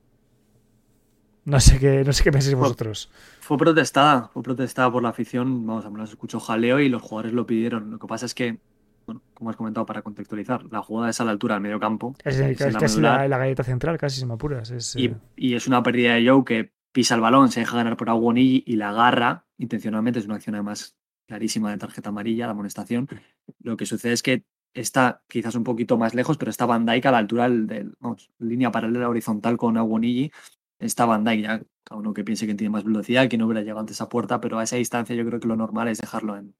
[1.48, 3.10] No sé qué, no sé qué pensáis vosotros.
[3.40, 7.32] Fue protestada, fue protestada por la afición, vamos, a menos escuchó jaleo y los jugadores
[7.32, 7.90] lo pidieron.
[7.90, 8.58] Lo que pasa es que,
[9.06, 12.14] bueno, como has comentado para contextualizar, la jugada es a la altura del medio campo.
[12.22, 14.70] Es, es, es casi la, la, galleta central, casi se me apuras.
[14.70, 17.96] Es, y, y, es una pérdida de Joe que pisa el balón, se deja ganar
[17.96, 20.18] por Aguonilli y la agarra intencionalmente.
[20.18, 23.08] Es una acción además clarísima de tarjeta amarilla, la amonestación.
[23.60, 27.06] Lo que sucede es que está quizás un poquito más lejos, pero está Van Dijk
[27.06, 30.30] a la altura del, del vamos, línea paralela horizontal con Aguonilli
[30.78, 33.60] está Van Dijk ya, cada uno que piense que tiene más velocidad, que no hubiera
[33.60, 36.36] llegado antes a puerta, pero a esa distancia yo creo que lo normal es dejarlo
[36.36, 36.54] en,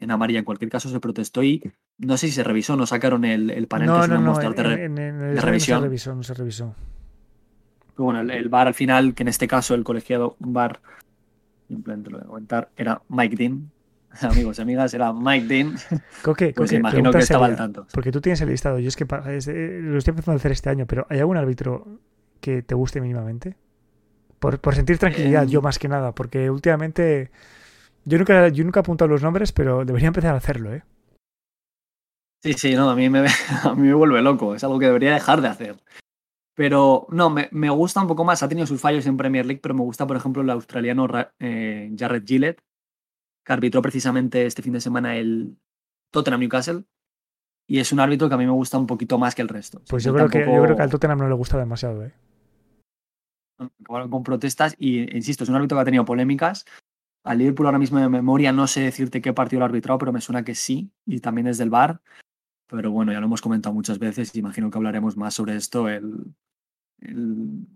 [0.00, 0.40] en amarilla.
[0.40, 1.62] En cualquier caso se protestó y
[1.98, 4.54] no sé si se revisó, no sacaron el, el panel no, que no, no, mostrar
[4.54, 5.78] de, re, de revisión.
[5.78, 6.74] No se revisó, no se revisó.
[7.94, 10.80] Pero bueno, el, el, bar al final, que en este caso el colegiado bar,
[11.66, 13.70] simplemente lo voy a comentar, era Mike Dean.
[14.22, 15.76] Amigos y amigas, era Mike Dean.
[16.22, 17.86] Coque, pues Coque, imagino que estaba al tanto.
[17.92, 18.78] Porque tú tienes el listado.
[18.78, 21.36] Yo es que es, eh, lo estoy empezando a hacer este año, pero ¿hay algún
[21.36, 22.00] árbitro
[22.40, 23.56] que te guste mínimamente?
[24.38, 27.30] Por, por, sentir tranquilidad, Eh, yo más que nada, porque últimamente
[28.04, 30.82] yo nunca, yo nunca he apuntado los nombres, pero debería empezar a hacerlo, ¿eh?
[32.42, 33.26] Sí, sí, no, a mí me,
[33.64, 35.76] a mí me vuelve loco, es algo que debería dejar de hacer.
[36.54, 39.60] Pero no, me, me gusta un poco más, ha tenido sus fallos en Premier League,
[39.62, 42.60] pero me gusta, por ejemplo, el australiano eh, Jared Gillett,
[43.44, 45.56] que arbitró precisamente este fin de semana el,
[46.10, 46.84] Tottenham Newcastle
[47.68, 49.82] y es un árbitro que a mí me gusta un poquito más que el resto.
[49.88, 52.02] Pues yo creo, que, yo creo que al Tottenham no le gusta demasiado.
[52.02, 52.14] ¿eh?
[53.58, 56.64] Acabaron con protestas y, insisto, es un árbitro que ha tenido polémicas.
[57.24, 60.14] Al Liverpool ahora mismo de memoria no sé decirte qué partido lo ha arbitrado, pero
[60.14, 62.00] me suena que sí, y también es del VAR.
[62.68, 65.90] Pero bueno, ya lo hemos comentado muchas veces y imagino que hablaremos más sobre esto.
[65.90, 66.34] El,
[67.00, 67.66] el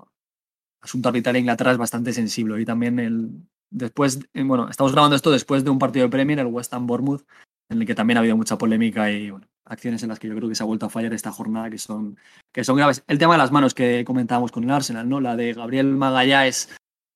[0.80, 3.30] asunto arbitral en Inglaterra es bastante sensible y también el,
[3.70, 6.86] después, eh, bueno, estamos grabando esto después de un partido de Premier, el West Ham
[6.86, 7.24] Bournemouth,
[7.72, 9.32] en el que también ha habido mucha polémica y
[9.64, 11.78] acciones en las que yo creo que se ha vuelto a fallar esta jornada que
[11.78, 12.18] son,
[12.52, 13.02] que son graves.
[13.06, 15.20] El tema de las manos que comentábamos con el Arsenal, ¿no?
[15.20, 16.68] La de Gabriel Magallanes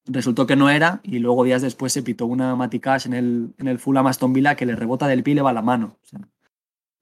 [0.06, 3.68] resultó que no era y luego días después se pitó una Maticash en el, en
[3.68, 5.98] el Fulham Aston Villa que le rebota del pie y le va la mano.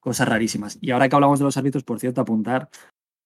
[0.00, 0.78] cosas rarísimas.
[0.80, 2.68] Y ahora que hablamos de los árbitros, por cierto, apuntar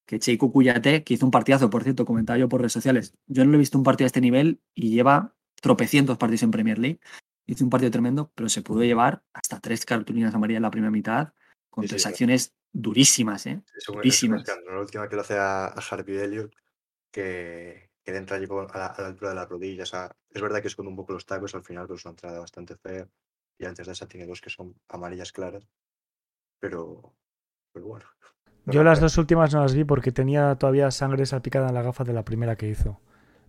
[0.07, 3.45] que Cheiko Cuyate, que hizo un partidazo, por cierto, comentaba yo por redes sociales, yo
[3.45, 6.79] no le he visto un partido a este nivel y lleva tropecientos partidos en Premier
[6.79, 7.01] League.
[7.49, 10.91] Hizo un partido tremendo, pero se pudo llevar hasta tres cartulinas amarillas en la primera
[10.91, 11.33] mitad,
[11.71, 13.63] con tres acciones durísimas, ¿eh?
[13.87, 14.45] durísimas.
[14.47, 16.55] la última que lo hace a, Harvey Elliott,
[17.11, 19.91] que, que entra allí a la, altura de las rodillas.
[20.29, 22.77] es verdad que esconde un poco los tacos al final, pero es una entrada bastante
[22.77, 23.09] fea.
[23.57, 25.67] Y antes de esa tiene dos que son amarillas claras.
[26.61, 27.15] Pero,
[27.73, 28.05] pero bueno.
[28.67, 32.05] Yo las dos últimas no las vi porque tenía todavía sangre salpicada en la gafa
[32.05, 33.01] de la primera que hizo.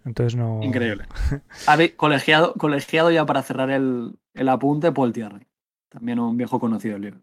[0.06, 0.62] Entonces no.
[0.64, 1.06] Increíble.
[1.68, 5.48] A ver, colegiado, colegiado ya para cerrar el, el apunte, Paul Tierney.
[5.90, 7.20] También un viejo conocido del libro.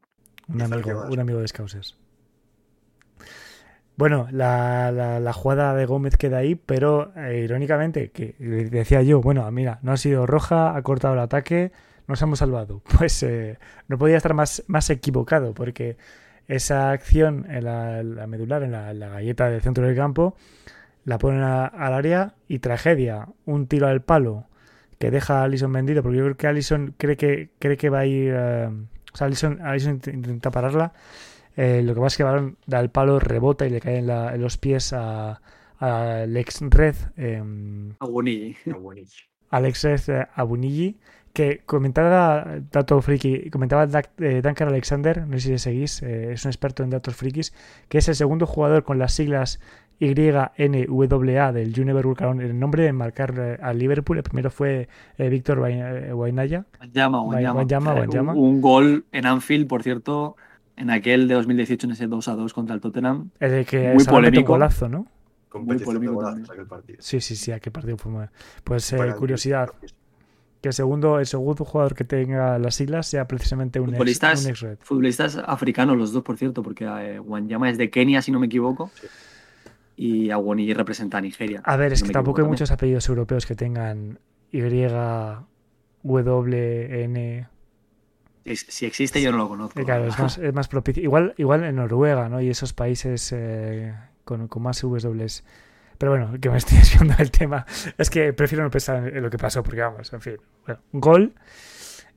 [0.49, 1.97] Un amigo, un amigo de Scouses.
[3.97, 9.51] Bueno, la, la, jugada de Gómez queda ahí, pero eh, irónicamente, que decía yo, bueno,
[9.51, 11.73] mira, no ha sido roja, ha cortado el ataque,
[12.07, 12.83] nos hemos salvado.
[12.99, 13.59] Pues eh,
[13.89, 15.97] no podía estar más, más equivocado, porque
[16.47, 20.37] esa acción en la, medular, en la, galleta del centro del campo,
[21.07, 24.45] la ponen al área y tragedia, un tiro al palo
[24.99, 28.01] que deja a Alison vendido, porque yo creo que Alison cree que, cree que va
[28.01, 28.35] a ir...
[28.37, 28.71] Eh,
[29.13, 30.93] o sea, Alison, intenta pararla.
[31.57, 33.99] Eh, lo que pasa es que el balón da el palo, rebota y le cae
[33.99, 35.41] en, los pies a,
[35.79, 36.97] Alex Red.
[37.17, 37.43] Eh,
[37.99, 38.57] Abunigi.
[39.51, 40.99] Alex Red eh, Abunigi.
[41.33, 43.85] Que comentaba dato friki, comentaba
[44.21, 47.53] eh, Duncan Alexander, no sé si le seguís, es un experto en datos frikis,
[47.91, 49.61] que es el segundo jugador con las siglas
[49.99, 54.19] YNWA del Junior Vulcan, el nombre de marcar eh, al Liverpool.
[54.19, 56.67] El primero fue eh, Víctor Wainaya.
[58.35, 60.37] Un, gol en Anfield, por cierto,
[60.77, 63.31] en aquel de 2018 en ese 2 a 2 contra el Tottenham.
[63.41, 64.53] El que muy polémico.
[64.53, 65.07] golazo, ¿no?
[65.55, 66.35] Muy polémico.
[66.99, 68.27] Sí, sí, sí, aquel partido fue muy...
[68.65, 69.71] Pues eh, curiosidad.
[70.61, 74.61] Que el segundo, el segundo jugador que tenga las siglas sea precisamente un futbolistas, ex,
[74.61, 74.79] red.
[74.81, 78.47] Futbolistas africanos los dos, por cierto, porque eh, Wanyama es de Kenia, si no me
[78.47, 78.91] equivoco.
[79.01, 79.07] Sí
[79.97, 81.63] y Awonigi representa a Nigeria.
[81.65, 84.19] A ver, es que tampoco hay muchos apellidos europeos que tengan
[84.53, 84.61] Y,
[86.03, 87.49] W, N.
[88.45, 89.83] Si existe, yo no lo conozco.
[89.83, 91.03] Claro, es más, es más propicio.
[91.03, 92.41] Igual, igual en Noruega, ¿no?
[92.41, 93.93] Y esos países eh,
[94.25, 95.27] con, con, más W.
[95.99, 97.67] Pero bueno, que me estoy desviando del tema.
[97.99, 100.37] Es que prefiero no pensar en lo que pasó, porque vamos, en fin.
[100.65, 101.35] Bueno, gol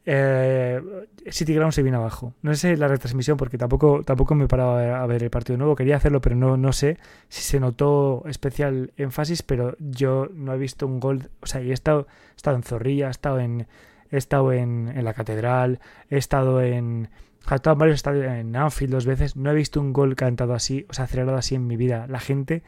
[0.05, 0.81] eh,
[1.29, 2.33] City Ground se viene abajo.
[2.41, 5.75] No sé la retransmisión porque tampoco, tampoco me he parado a ver el partido nuevo.
[5.75, 10.57] Quería hacerlo, pero no, no sé si se notó especial énfasis, pero yo no he
[10.57, 11.29] visto un gol.
[11.41, 13.67] O sea, he estado, he estado en Zorrilla, he estado en,
[14.11, 17.09] he estado en, la Catedral, he estado en...
[17.49, 19.35] He estado en varios estadios, en Anfield dos veces.
[19.35, 22.05] No he visto un gol cantado así, o sea, acelerado así en mi vida.
[22.07, 22.63] La gente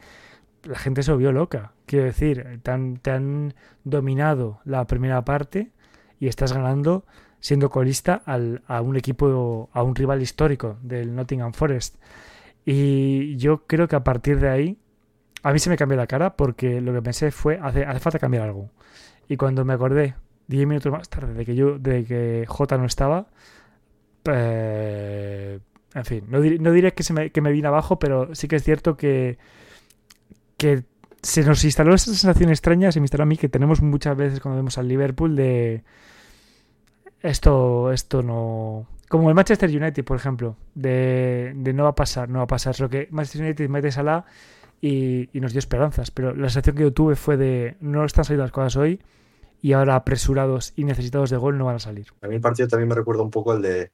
[0.64, 1.72] la gente se volvió loca.
[1.86, 5.72] Quiero decir, te han dominado la primera parte
[6.22, 7.04] y estás ganando
[7.40, 11.96] siendo colista al, a un equipo, a un rival histórico del Nottingham Forest.
[12.64, 14.78] Y yo creo que a partir de ahí,
[15.42, 18.20] a mí se me cambió la cara porque lo que pensé fue, hace, hace falta
[18.20, 18.70] cambiar algo.
[19.26, 20.14] Y cuando me acordé,
[20.46, 23.26] 10 minutos más tarde, de que yo, de que J no estaba,
[24.26, 25.58] eh,
[25.92, 28.62] en fin, no, diré que, se me, que me vine abajo, pero sí que es
[28.62, 29.38] cierto que,
[30.56, 30.84] que
[31.20, 34.38] se nos instaló esa sensación extraña, se me instaló a mí, que tenemos muchas veces
[34.38, 35.82] cuando vemos al Liverpool de
[37.22, 38.86] esto, esto no.
[39.08, 42.72] Como el Manchester United, por ejemplo, de, no va a pasar, no va a pasar.
[42.72, 44.24] Es lo que Manchester United mete Salah
[44.80, 46.10] y, y nos dio esperanzas.
[46.10, 49.00] Pero la sensación que yo tuve fue de no están saliendo las cosas hoy
[49.60, 52.06] y ahora apresurados y necesitados de gol no van a salir.
[52.22, 53.92] A mí el partido también me recuerda un poco al de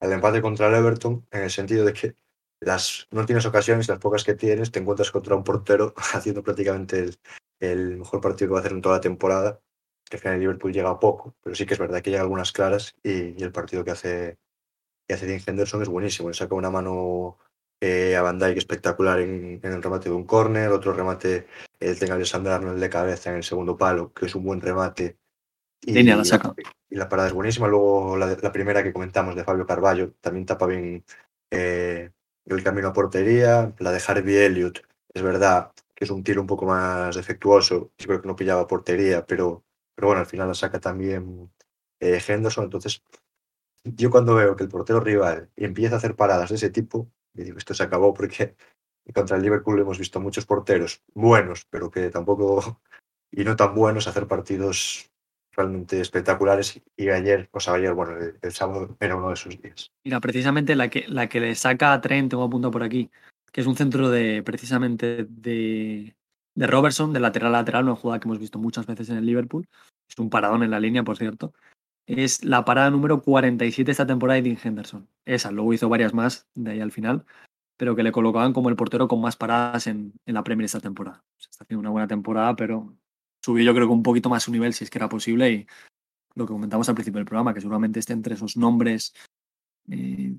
[0.00, 2.14] al empate contra el Everton, en el sentido de que
[2.60, 6.98] las, no tienes ocasiones, las pocas que tienes, te encuentras contra un portero haciendo prácticamente
[6.98, 7.18] el,
[7.60, 9.60] el mejor partido que va a hacer en toda la temporada
[10.10, 12.50] que al final el Liverpool llega poco, pero sí que es verdad que llega algunas
[12.52, 14.38] claras y, el partido que hace,
[15.06, 16.28] que hace Dean Henderson es buenísimo.
[16.28, 17.38] Le saca una mano
[17.80, 21.46] eh, a Van Dijk espectacular en, el remate de un córner, otro remate
[21.78, 25.16] el tenga Alexander Arnold de cabeza en el segundo palo, que es un buen remate.
[25.82, 26.54] Y, la saca.
[26.90, 27.68] y la parada es buenísima.
[27.68, 31.04] Luego la, la, primera que comentamos de Fabio Carballo también tapa bien
[31.50, 32.10] eh,
[32.46, 33.72] el camino a portería.
[33.78, 34.82] La de Harvey Elliott,
[35.14, 37.92] es verdad que es un tiro un poco más defectuoso.
[37.96, 39.64] Yo creo que no pillaba portería, pero,
[40.00, 41.52] pero bueno, al final la saca también
[42.00, 42.64] eh, Henderson.
[42.64, 43.02] Entonces,
[43.84, 47.44] yo cuando veo que el portero rival empieza a hacer paradas de ese tipo, me
[47.44, 48.56] digo, esto se acabó porque
[49.14, 52.80] contra el Liverpool hemos visto muchos porteros buenos, pero que tampoco,
[53.30, 55.10] y no tan buenos, hacer partidos
[55.54, 56.80] realmente espectaculares.
[56.96, 59.90] Y ayer, o sea, ayer, bueno, el, sábado era uno de esos días.
[60.02, 63.10] Mira, precisamente la que, la que le saca a Trent, tengo apunto por aquí,
[63.52, 66.16] que es un centro de precisamente de,
[66.54, 69.26] de Robertson, de lateral a lateral, una jugada que hemos visto muchas veces en el
[69.26, 69.68] Liverpool.
[70.10, 71.54] Es un paradón en la línea, por cierto.
[72.06, 75.08] Es la parada número 47 esta temporada de Dean Henderson.
[75.24, 77.24] Esa, luego hizo varias más de ahí al final,
[77.76, 81.22] pero que le colocaban como el portero con más paradas en, la Premier esta temporada.
[81.38, 82.96] está haciendo una buena temporada, pero
[83.42, 85.66] subió yo creo que un poquito más su nivel si es que era posible y
[86.34, 89.14] lo que comentamos al principio del programa, que seguramente esté entre esos nombres
[89.88, 90.36] eh,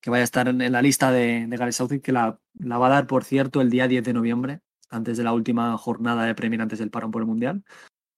[0.00, 2.90] que vaya a estar en la lista de, de Gareth Southgate, que la, va a
[2.90, 6.60] dar, por cierto, el día 10 de noviembre, antes de la última jornada de Premier,
[6.60, 7.64] antes del parón por el Mundial.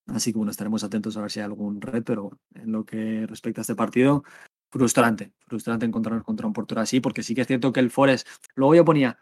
[0.07, 3.27] Así que bueno, estaremos atentos a ver si hay algún red, pero en lo que
[3.27, 4.23] respecta a este partido,
[4.71, 8.29] frustrante, frustrante encontrarnos contra un portero así, porque sí que es cierto que el Forest,
[8.55, 9.19] luego yo ponía,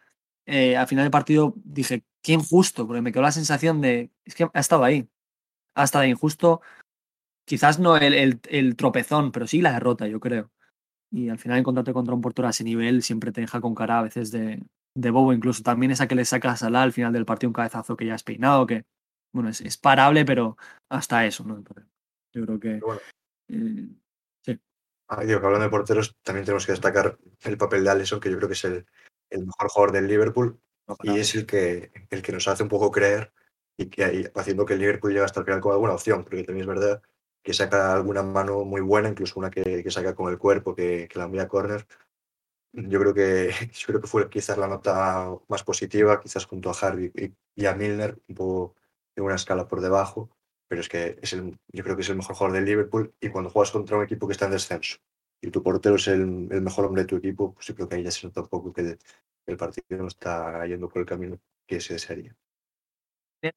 [0.47, 4.35] eh, al final del partido dije, qué injusto, porque me quedó la sensación de, es
[4.35, 5.09] que ha estado ahí,
[5.75, 6.63] ha estado injusto,
[7.45, 10.51] quizás no el, el, tropezón, pero sí la derrota, yo creo.
[11.11, 13.99] Y al final encontrarte contra un portero a ese nivel siempre te deja con cara
[14.01, 14.63] a veces de,
[14.95, 17.55] de bobo, incluso también esa que le saca a Salah al final del partido un
[17.55, 18.85] cabezazo que ya es peinado, que
[19.33, 20.57] bueno, es, es parable, pero
[20.89, 21.63] hasta eso, ¿no?
[22.33, 22.81] Yo creo que...
[22.81, 23.01] Bueno.
[23.49, 23.89] Eh,
[24.45, 24.61] sí.
[25.09, 28.31] Ah, digo, que hablando de porteros, también tenemos que destacar el papel de Alisson, que
[28.31, 28.87] yo creo que es el,
[29.31, 30.59] el mejor jugador del Liverpool
[31.03, 33.33] y es el que, el que nos hace un poco creer
[33.77, 36.63] y que haciendo que el Liverpool llegue hasta el final con alguna opción, porque también
[36.63, 37.03] es verdad
[37.43, 41.09] que saca alguna mano muy buena, incluso una que, que saca con el cuerpo, que,
[41.11, 41.87] que la envía a córner.
[42.73, 46.75] Yo creo que yo creo que fue quizás la nota más positiva, quizás junto a
[46.75, 48.77] Harvey y, y a Milner, un poco
[49.17, 50.31] en una escala por debajo,
[50.69, 53.29] pero es que es el, yo creo que es el mejor jugador del Liverpool y
[53.29, 54.99] cuando juegas contra un equipo que está en descenso
[55.43, 57.97] y tu portero es el, el mejor hombre de tu equipo, pues yo creo que
[57.97, 58.97] ahí ya se nota un poco que
[59.47, 62.35] el partido no está yendo por el camino que se desearía.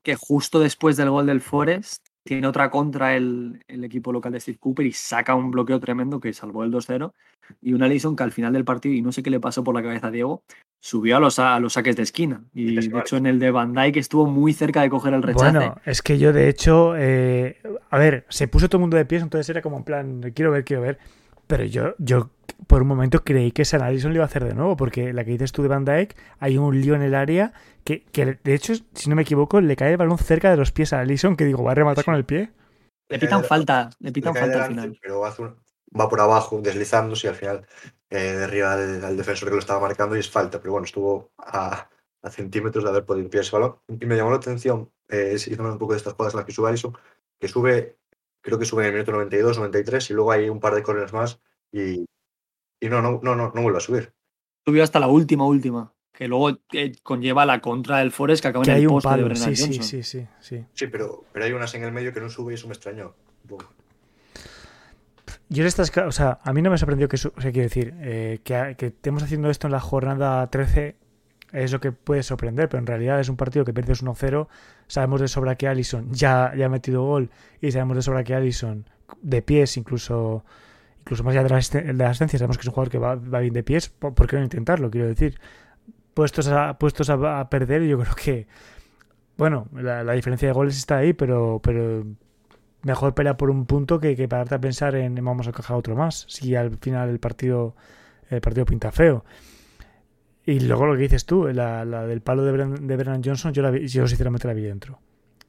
[0.04, 4.40] Que justo después del gol del Forest tiene otra contra el, el, equipo local de
[4.40, 7.14] Steve Cooper y saca un bloqueo tremendo que salvó el 2-0
[7.62, 9.76] y una Leeson que al final del partido, y no sé qué le pasó por
[9.76, 10.44] la cabeza a Diego,
[10.80, 12.44] subió a los, a los saques de esquina.
[12.54, 15.58] Y de hecho en el de Van Dijk estuvo muy cerca de coger el rechace.
[15.58, 19.06] Bueno, es que yo de hecho, eh, a ver, se puso todo el mundo de
[19.06, 20.98] pies, entonces era como en plan, quiero ver, quiero ver.
[21.48, 22.32] Pero yo, yo
[22.68, 25.24] por un momento creí que San Alison lo iba a hacer de nuevo, porque la
[25.24, 27.54] que dices tú de Van Dijk, hay un lío en el área
[27.84, 30.72] que, que, de hecho, si no me equivoco, le cae el balón cerca de los
[30.72, 32.06] pies a Alison, que digo, va a rematar sí.
[32.06, 32.52] con el pie.
[33.10, 35.00] Le pitan falta, le pitan le falta delante, al final.
[35.02, 35.56] Pero hace un,
[36.00, 37.68] va por abajo deslizándose y al final
[38.10, 40.60] eh, derriba al, al, defensor que lo estaba marcando y es falta.
[40.60, 41.88] Pero bueno, estuvo a,
[42.26, 43.78] a centímetros de haber podido pillar ese balón.
[43.88, 46.70] Y me llamó la atención, eh, un poco de estas jugadas en las que sube
[46.70, 46.98] Alison,
[47.40, 47.98] que sube,
[48.46, 51.12] creo que sube en el minuto 92, 93 y luego hay un par de corners
[51.12, 52.06] más y,
[52.80, 54.14] y no, no, no, no, no vuelve a subir.
[54.64, 55.92] Subió hasta la última, última.
[56.14, 59.10] Que luego eh, conlleva la contra del Forest que acaba que en el un poste
[59.10, 59.84] palo, de Brennan sí, Johnson.
[59.84, 60.66] Sí, sí, sí, sí.
[60.74, 63.16] Sí, pero, pero hay unas en el medio que no sube y eso me extrañó.
[65.50, 67.96] Yo en estas, o sea, a mí no me sorprendió que, o sea, quiero decir,
[68.00, 70.96] eh, que, que, estemos haciendo esto en la jornada 13
[71.56, 74.48] es lo que puede sorprender, pero en realidad es un partido que pierdes 1-0,
[74.88, 77.30] sabemos de sobra que Allison ya, ya ha metido gol
[77.62, 78.86] y sabemos de sobra que Allison
[79.22, 80.44] de pies, incluso
[81.02, 83.64] incluso más allá de la, de sabemos que es un jugador que va, bien de
[83.64, 84.90] pies, ¿por qué no intentarlo?
[84.90, 85.40] Quiero decir,
[86.14, 88.48] puestos a, puestos a, a perder, yo creo que,
[89.38, 92.06] bueno, la, la, diferencia de goles está ahí, pero, pero
[92.82, 95.96] mejor pelea por un punto que, que pararte a pensar en vamos a cajar otro
[95.96, 97.76] más, si al final el partido,
[98.30, 99.24] el partido pinta feo.
[100.46, 103.64] Y luego lo que dices tú, la, la del palo de, Bren, de Johnson, yo,
[103.64, 105.00] la vi, yo sinceramente la vi dentro.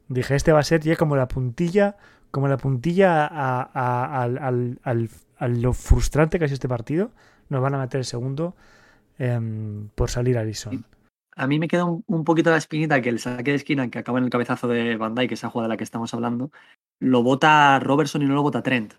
[0.07, 1.97] Dije, este va a ser ya como la puntilla,
[2.31, 7.11] como la puntilla a, al, al, al, lo frustrante que es este partido.
[7.49, 8.55] Nos van a meter el segundo
[9.19, 9.39] eh,
[9.93, 10.83] por salir Alison.
[11.35, 14.17] A mí me queda un, poquito la espinita que el saque de esquina que acaba
[14.17, 16.51] en el cabezazo de Van Dijk, esa jugada de la que estamos hablando,
[16.99, 18.95] lo vota Robertson y no lo vota Trent.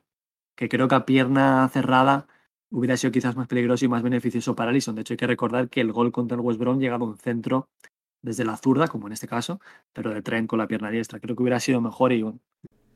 [0.54, 2.28] Que creo que a pierna cerrada
[2.70, 4.94] hubiera sido quizás más peligroso y más beneficioso para Alisson.
[4.94, 7.16] De hecho, hay que recordar que el gol contra el West Brom llegaba a un
[7.16, 7.68] centro
[8.22, 9.60] desde la zurda, como en este caso,
[9.92, 11.20] pero de tren con la pierna diestra.
[11.20, 12.40] Creo que hubiera sido mejor y bueno,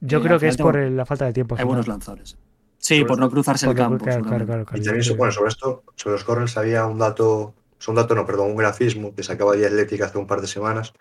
[0.01, 1.57] Yo creo que es por la falta de tiempo.
[1.59, 2.37] Hay buenos lanzadores.
[2.79, 4.05] Sí, sobre por no cruzarse el campo.
[4.05, 7.55] Claro, claro, claro, y también, bueno, sobre esto, sobre los corners había un dato,
[7.87, 10.93] un dato no, perdón, un grafismo que sacaba de Atlética hace un par de semanas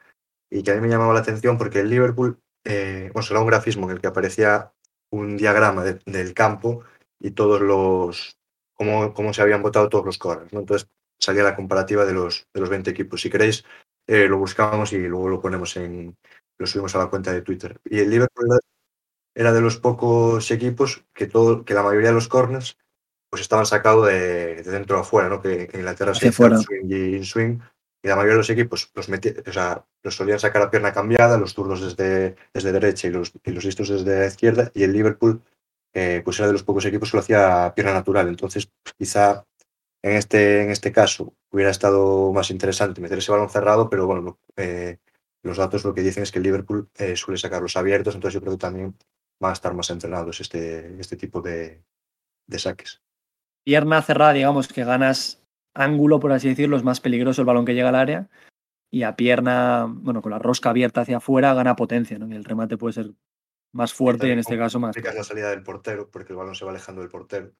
[0.51, 3.47] y que a mí me llamaba la atención porque el Liverpool, eh, bueno, era un
[3.47, 4.71] grafismo en el que aparecía
[5.09, 6.83] un diagrama del campo
[7.19, 8.37] y todos los,
[8.81, 10.51] cómo, cómo, se habían votado todos los corners.
[10.51, 10.61] ¿no?
[10.61, 13.21] Entonces salía la comparativa de los, de los 20 equipos.
[13.21, 13.63] Si queréis,
[14.07, 16.17] eh, lo buscamos y luego lo ponemos en,
[16.57, 17.79] lo subimos a la cuenta de Twitter.
[17.85, 18.59] Y el Liverpool
[19.35, 22.75] era de los pocos equipos que, todo, que la mayoría de los corners
[23.29, 25.41] pues estaban sacados de, dentro a afuera, ¿no?
[25.41, 26.57] Que, en Inglaterra se fuera.
[26.57, 27.59] swing y swing.
[28.03, 31.37] Y la mayoría de los equipos los, o sea, los solían sacar a pierna cambiada,
[31.37, 34.71] los zurdos desde, desde derecha y los, y los listos desde la izquierda.
[34.73, 35.43] Y el Liverpool,
[35.93, 38.27] eh, pues era de los pocos equipos que lo hacía pierna natural.
[38.27, 39.45] Entonces, quizá
[40.01, 44.39] en este, en este caso hubiera estado más interesante meter ese balón cerrado, pero bueno,
[44.55, 44.97] eh,
[45.43, 48.41] los datos lo que dicen es que el Liverpool eh, suele sacarlos abiertos, entonces yo
[48.41, 48.95] creo que también
[49.39, 51.83] van a estar más entrenados este, este tipo de,
[52.47, 53.01] de saques.
[53.63, 55.41] Pierna cerrada, digamos que ganas
[55.73, 58.29] ángulo, por así decirlo, es más peligroso el balón que llega al área.
[58.93, 62.27] Y a pierna, bueno, con la rosca abierta hacia afuera, gana potencia, ¿no?
[62.27, 63.11] Y el remate puede ser
[63.73, 64.95] más fuerte y en este caso más.
[64.95, 67.51] la salida del portero, porque el balón se va alejando del portero.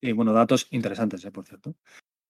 [0.00, 1.30] Y bueno, datos interesantes, ¿eh?
[1.30, 1.74] por cierto.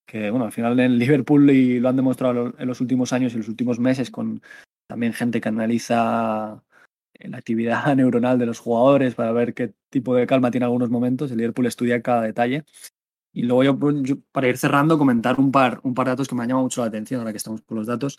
[0.05, 3.37] Que bueno, al final en Liverpool y lo han demostrado en los últimos años y
[3.37, 4.41] los últimos meses con
[4.87, 6.63] también gente que analiza
[7.19, 11.31] la actividad neuronal de los jugadores para ver qué tipo de calma tiene algunos momentos.
[11.31, 12.63] El Liverpool estudia cada detalle.
[13.33, 13.77] Y luego yo,
[14.31, 16.81] para ir cerrando, comentar un par, un par de datos que me han llamado mucho
[16.81, 18.17] la atención ahora que estamos con los datos.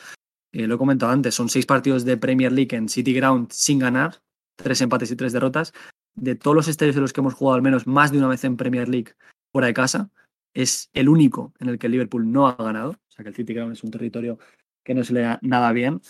[0.53, 3.78] Eh, lo he comentado antes, son seis partidos de Premier League en City Ground sin
[3.78, 4.22] ganar,
[4.62, 5.72] tres empates y tres derrotas.
[6.14, 8.44] De todos los estadios en los que hemos jugado al menos más de una vez
[8.44, 9.12] en Premier League
[9.52, 10.11] fuera de casa,
[10.52, 12.90] es el único en el que Liverpool no ha ganado.
[12.90, 14.38] O sea que el City Ground es un territorio
[14.84, 16.00] que no se le da nada bien.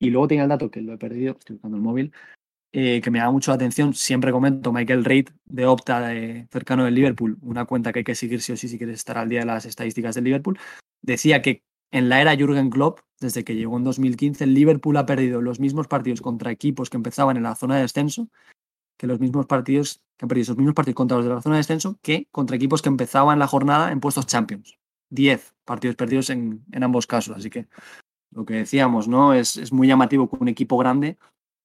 [0.00, 2.12] Y luego tenía el dato que lo he perdido, estoy buscando el móvil,
[2.72, 3.94] eh, que me da mucho la atención.
[3.94, 6.10] Siempre comento Michael Reid de Opta,
[6.50, 9.18] cercano del Liverpool, una cuenta que hay que seguir sí o sí si quieres estar
[9.18, 10.58] al día de las estadísticas del Liverpool.
[11.02, 15.06] Decía que en la era Jürgen Klopp, desde que llegó en 2015, el Liverpool ha
[15.06, 18.28] perdido los mismos partidos contra equipos que empezaban en la zona de descenso
[18.96, 21.54] que los mismos partidos que han perdido esos mismos partidos contra los de la zona
[21.54, 24.78] de descenso que contra equipos que empezaban la jornada en puestos Champions.
[25.08, 27.36] Diez partidos perdidos en, ambos casos.
[27.36, 27.68] Así que
[28.32, 29.32] lo que decíamos, ¿no?
[29.32, 31.16] Es, es muy llamativo que un equipo grande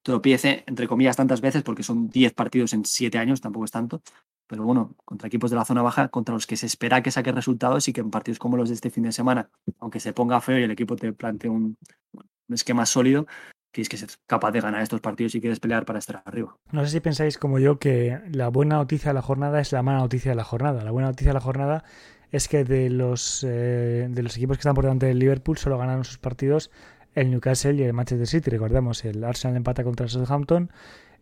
[0.03, 4.01] tropiece, entre comillas, tantas veces, porque son 10 partidos en 7 años, tampoco es tanto.
[4.47, 7.31] Pero bueno, contra equipos de la zona baja, contra los que se espera que saque
[7.31, 10.41] resultados y que en partidos como los de este fin de semana, aunque se ponga
[10.41, 11.77] feo y el equipo te plantee un,
[12.13, 13.25] un esquema sólido,
[13.71, 16.55] tienes que ser capaz de ganar estos partidos si quieres pelear para estar arriba.
[16.71, 19.81] No sé si pensáis como yo que la buena noticia de la jornada es la
[19.81, 20.83] mala noticia de la jornada.
[20.83, 21.83] La buena noticia de la jornada
[22.31, 25.77] es que de los, eh, de los equipos que están por delante del Liverpool solo
[25.77, 26.71] ganaron sus partidos
[27.15, 28.49] el Newcastle y el Manchester City.
[28.49, 30.71] Recordemos, el Arsenal empata contra el Southampton,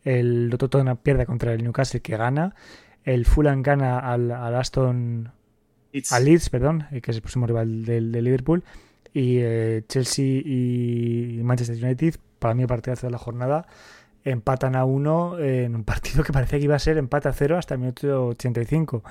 [0.03, 2.55] el Tottenham pierde contra el Newcastle que gana,
[3.03, 5.31] el Fulham gana al, Aston...
[6.09, 8.63] Al Leeds, perdón, eh, que es el próximo rival del, Liverpool,
[9.13, 13.67] y eh, Chelsea y Manchester United, para mí el partidazo de la jornada,
[14.23, 17.57] empatan a uno en un partido que parecía que iba a ser empate a cero
[17.57, 19.03] hasta el minuto 85.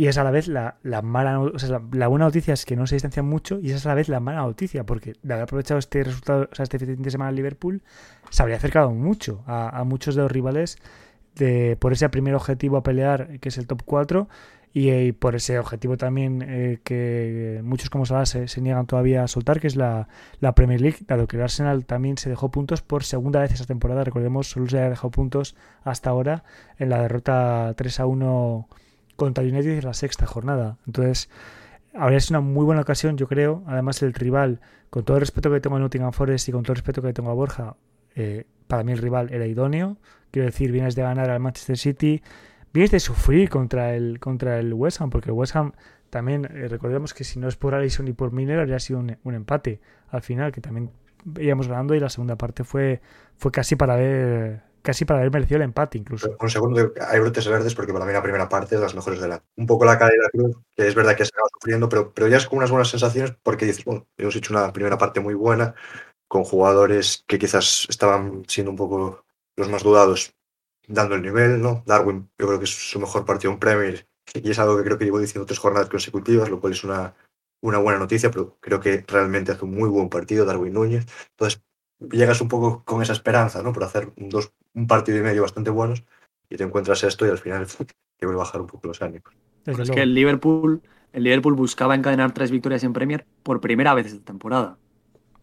[0.00, 2.86] Y es a la vez la, mala, o sea, la, buena noticia es que no
[2.86, 5.78] se distancian mucho y es a la vez la mala noticia, porque de haber aprovechado
[5.78, 7.82] este resultado, o sea, este fin de semana el Liverpool,
[8.30, 10.78] se habría acercado mucho a, muchos de los rivales
[11.36, 14.28] de, por ese primer objetivo a pelear, que es el top 4,
[14.72, 19.58] y, por ese objetivo también eh, que muchos como Salah se, niegan todavía a soltar,
[19.58, 20.06] que es la,
[20.38, 23.64] la, Premier League, dado que el Arsenal también se dejó puntos por segunda vez esa
[23.64, 26.44] temporada, recordemos, solo se ha dejado puntos hasta ahora
[26.78, 28.68] en la derrota 3 a 1
[29.16, 30.78] contra United en la sexta jornada.
[30.86, 31.28] Entonces,
[31.94, 33.62] habría sido una muy buena ocasión, yo creo.
[33.66, 36.72] Además, el rival, con todo el respeto que tengo a Nottingham Forest y con todo
[36.72, 37.76] el respeto que tengo a Borja,
[38.14, 39.98] eh, para mí el rival era idóneo.
[40.30, 42.22] Quiero decir, vienes de ganar al Manchester City,
[42.72, 45.72] vienes de sufrir contra el, contra el West Ham, porque el West Ham
[46.10, 49.16] también, eh, recordemos que si no es por Allison y por Miller, habría sido un,
[49.22, 50.90] un, empate al final, que también
[51.38, 53.00] íbamos ganando y la segunda parte fue,
[53.36, 56.36] fue casi para ver casi para haber merecido el empate incluso.
[56.40, 59.28] Un segundo, hay brotes verdes porque para mí la primera parte es las mejores de
[59.28, 59.42] la...
[59.56, 62.12] Un poco la cara de la cruz, que es verdad que se acaba sufriendo, pero,
[62.12, 65.20] pero ya es con unas buenas sensaciones porque dices, bueno, hemos hecho una primera parte
[65.20, 65.74] muy buena
[66.28, 69.24] con jugadores que quizás estaban siendo un poco
[69.60, 70.34] los más dudados
[70.88, 71.82] dando el nivel, ¿no?
[71.86, 74.98] Darwin yo creo que es su mejor partido en Premier y es algo que creo
[74.98, 77.14] que llevo diciendo tres jornadas consecutivas, lo cual es una,
[77.62, 81.06] una buena noticia, pero creo que realmente hace un muy buen partido Darwin Núñez.
[81.30, 81.62] Entonces,
[82.10, 83.72] llegas un poco con esa esperanza, ¿no?
[83.72, 86.04] Por hacer dos, un partido y medio bastante buenos
[86.48, 87.66] y te encuentras esto y al final
[88.16, 89.32] te vuelve a bajar un poco los ánimos.
[89.66, 90.82] es que el Liverpool,
[91.12, 94.78] el Liverpool buscaba encadenar tres victorias en Premier por primera vez esta temporada.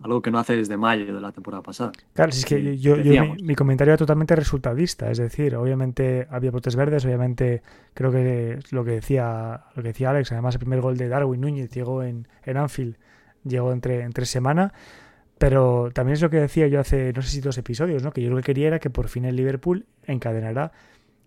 [0.02, 1.92] Algo que no hace desde mayo de la temporada pasada.
[2.14, 7.04] Claro, es que yo, mi, comentario era totalmente resultadista, es decir, obviamente había brotes verdes,
[7.06, 11.08] obviamente creo que lo que decía, lo que decía Alex, además el primer gol de
[11.08, 12.98] Darwin Núñez llegó en, en Anfield,
[13.44, 14.74] llegó entre, entre semana.
[15.38, 18.12] Pero también es lo que decía yo hace, no sé si dos episodios, ¿no?
[18.12, 20.72] Que yo lo que quería era que por fin el Liverpool encadenara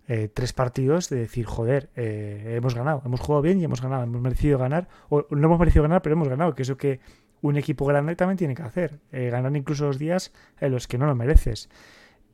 [0.08, 4.02] eh, tres partidos de decir, joder, eh, hemos ganado, hemos jugado bien y hemos ganado,
[4.02, 6.98] hemos merecido ganar, o no hemos merecido ganar, pero hemos ganado, que es lo que
[7.43, 10.99] un equipo grande también tiene que hacer, eh, ganar incluso los días en los que
[10.99, 11.68] no lo mereces.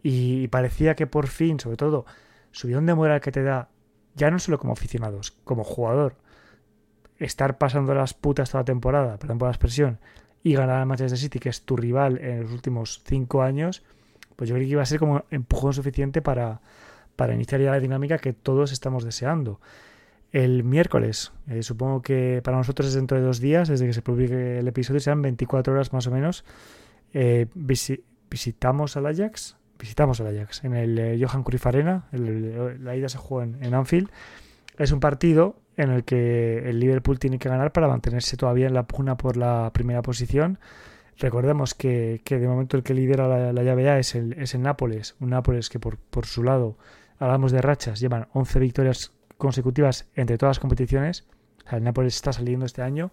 [0.02, 2.06] Y parecía que por fin, sobre todo,
[2.50, 3.68] subidón de moral que te da,
[4.14, 6.16] ya no solo como aficionados, como jugador,
[7.18, 9.98] estar pasando las putas toda la temporada, perdón por la expresión,
[10.42, 13.82] y ganar al Manchester City, que es tu rival en los últimos cinco años,
[14.36, 16.60] pues yo creo que iba a ser como empujón suficiente para,
[17.16, 19.60] para iniciar ya la dinámica que todos estamos deseando.
[20.36, 24.02] El miércoles, eh, supongo que para nosotros es dentro de dos días, desde que se
[24.02, 26.44] publique el episodio, serán 24 horas más o menos.
[27.14, 33.08] Eh, visitamos al Ajax, visitamos al Ajax en el eh, Johan Cruyff Arena, la ida
[33.08, 34.10] se juega en, Anfield.
[34.76, 38.74] Es un partido en el que el Liverpool tiene que ganar para mantenerse todavía en
[38.74, 40.58] la pugna por la primera posición.
[41.16, 44.54] Recordemos que, que de momento el que lidera la, la llave A es el, es
[44.54, 46.76] el Nápoles, un Nápoles que por, por su lado,
[47.18, 51.24] hablamos de rachas, llevan 11 victorias consecutivas entre todas las competiciones.
[51.70, 53.12] El Nápoles está saliendo este año.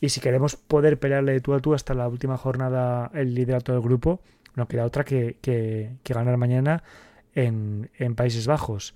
[0.00, 3.72] Y si queremos poder pelearle de tú a tú hasta la última jornada el liderato
[3.72, 4.20] del grupo,
[4.54, 6.82] no queda otra que, que, ganar mañana
[7.34, 8.94] en, en Países Bajos.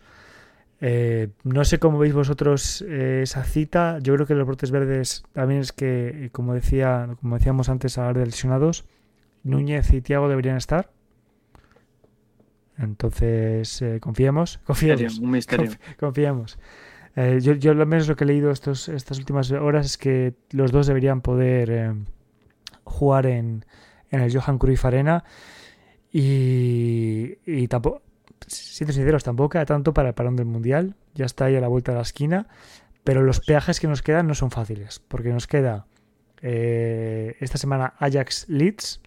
[0.84, 3.98] Eh, no sé cómo veis vosotros eh, esa cita.
[4.00, 8.02] Yo creo que los brotes verdes también es que, como decía, como decíamos antes a
[8.02, 8.84] hablar de lesionados,
[9.44, 10.90] Núñez y Tiago deberían estar.
[12.78, 15.18] Entonces, eh, confiemos, confiemos.
[15.18, 15.70] Un misterio.
[15.98, 16.58] Confiemos.
[17.14, 20.34] Eh, yo, yo lo menos lo que he leído estos, estas últimas horas es que
[20.50, 21.94] los dos deberían poder eh,
[22.84, 23.66] jugar en,
[24.10, 25.22] en, el Johan Cruyff Arena
[26.10, 28.02] y, y tampoco,
[28.46, 30.96] siendo sinceros, tampoco tanto para el parón del Mundial.
[31.14, 32.48] Ya está ahí a la vuelta de la esquina.
[33.04, 35.86] Pero los peajes que nos quedan no son fáciles, porque nos queda
[36.40, 39.00] eh, esta semana Ajax Leeds,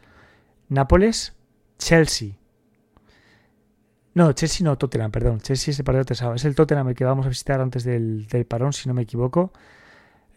[0.67, 1.33] Nápoles,
[1.77, 2.33] Chelsea.
[4.15, 5.41] No, Chelsea no, Tottenham, perdón.
[5.41, 8.45] Chelsea es el partido Es el Tottenham el que vamos a visitar antes del, del
[8.45, 9.51] parón, si no me equivoco.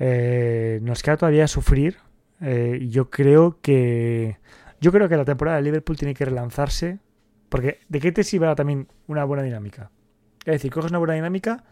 [0.01, 1.97] Eh, nos queda todavía sufrir.
[2.41, 4.39] Eh, yo creo que.
[4.81, 6.99] Yo creo que la temporada de Liverpool tiene que relanzarse.
[7.49, 9.93] Porque ¿de qué te sirve también una buena dinámica?
[10.41, 11.65] Es decir, coges una buena dinámica,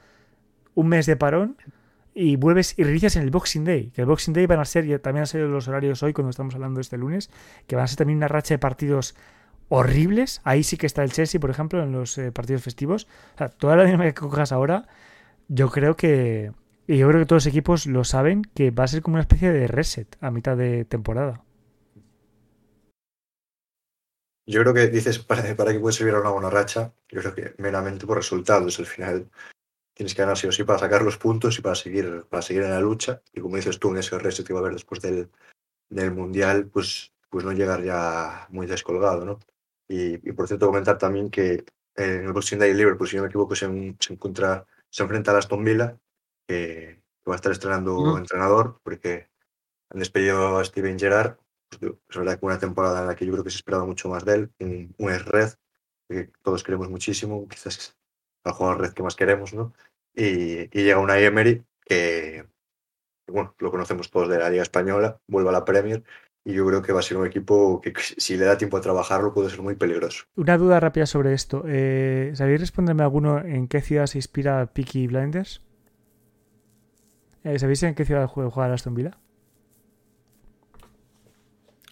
[0.74, 1.57] un mes de parón
[2.14, 3.90] y vuelves y reinicias en el Boxing Day.
[3.90, 6.30] Que el Boxing Day van a ser, y también han sido los horarios hoy cuando
[6.30, 7.30] estamos hablando este lunes,
[7.66, 9.16] que van a ser también una racha de partidos
[9.69, 10.41] horribles.
[10.45, 13.07] Ahí sí que está el Chelsea, por ejemplo, en los eh, partidos festivos.
[13.35, 14.87] O sea, toda la dinámica que cojas ahora,
[15.49, 16.53] yo creo que.
[16.89, 19.23] Y yo creo que todos los equipos lo saben, que va a ser como una
[19.23, 21.43] especie de reset a mitad de temporada.
[24.47, 27.35] Yo creo que dices para, para que puede servir a una buena racha, yo creo
[27.35, 28.79] que meramente por resultados.
[28.79, 29.29] Al final
[29.95, 32.62] tienes que ganar sí o sí para sacar los puntos y para seguir, para seguir
[32.62, 33.23] en la lucha.
[33.33, 35.31] Y como dices tú, en ese reset que va a haber después del,
[35.89, 39.41] del Mundial, pues, pues no llegar ya muy descolgado, ¿no?
[39.89, 41.64] Y, y, por cierto, comentar también que
[41.95, 43.66] en el Boxing Day Liverpool, si no me equivoco, se,
[44.01, 45.99] se, encuentra, se enfrenta a Aston Villa,
[46.47, 48.18] que, que, va a estar estrenando mm.
[48.18, 49.28] entrenador, porque
[49.91, 51.37] han despedido a Steven Gerrard.
[51.68, 54.09] Pues, es verdad que una temporada en la que yo creo que se esperaba mucho
[54.09, 55.51] más de él, un, un red
[56.09, 57.97] que todos queremos muchísimo, quizás
[58.45, 59.72] el jugador red que más queremos, ¿no?
[60.14, 62.47] Y, y llega una Emery que,
[63.26, 66.05] bueno, lo conocemos todos de la Liga Española, vuelve a la Premier
[66.47, 68.80] y yo creo que va a ser un equipo que si le da tiempo a
[68.80, 70.24] trabajarlo puede ser muy peligroso.
[70.36, 71.64] Una duda rápida sobre esto.
[71.66, 75.61] Eh, ¿Sabéis responderme alguno en qué ciudad se inspira Peaky Blinders?
[77.42, 79.18] Eh, ¿Sabéis en qué ciudad juega Aston Villa?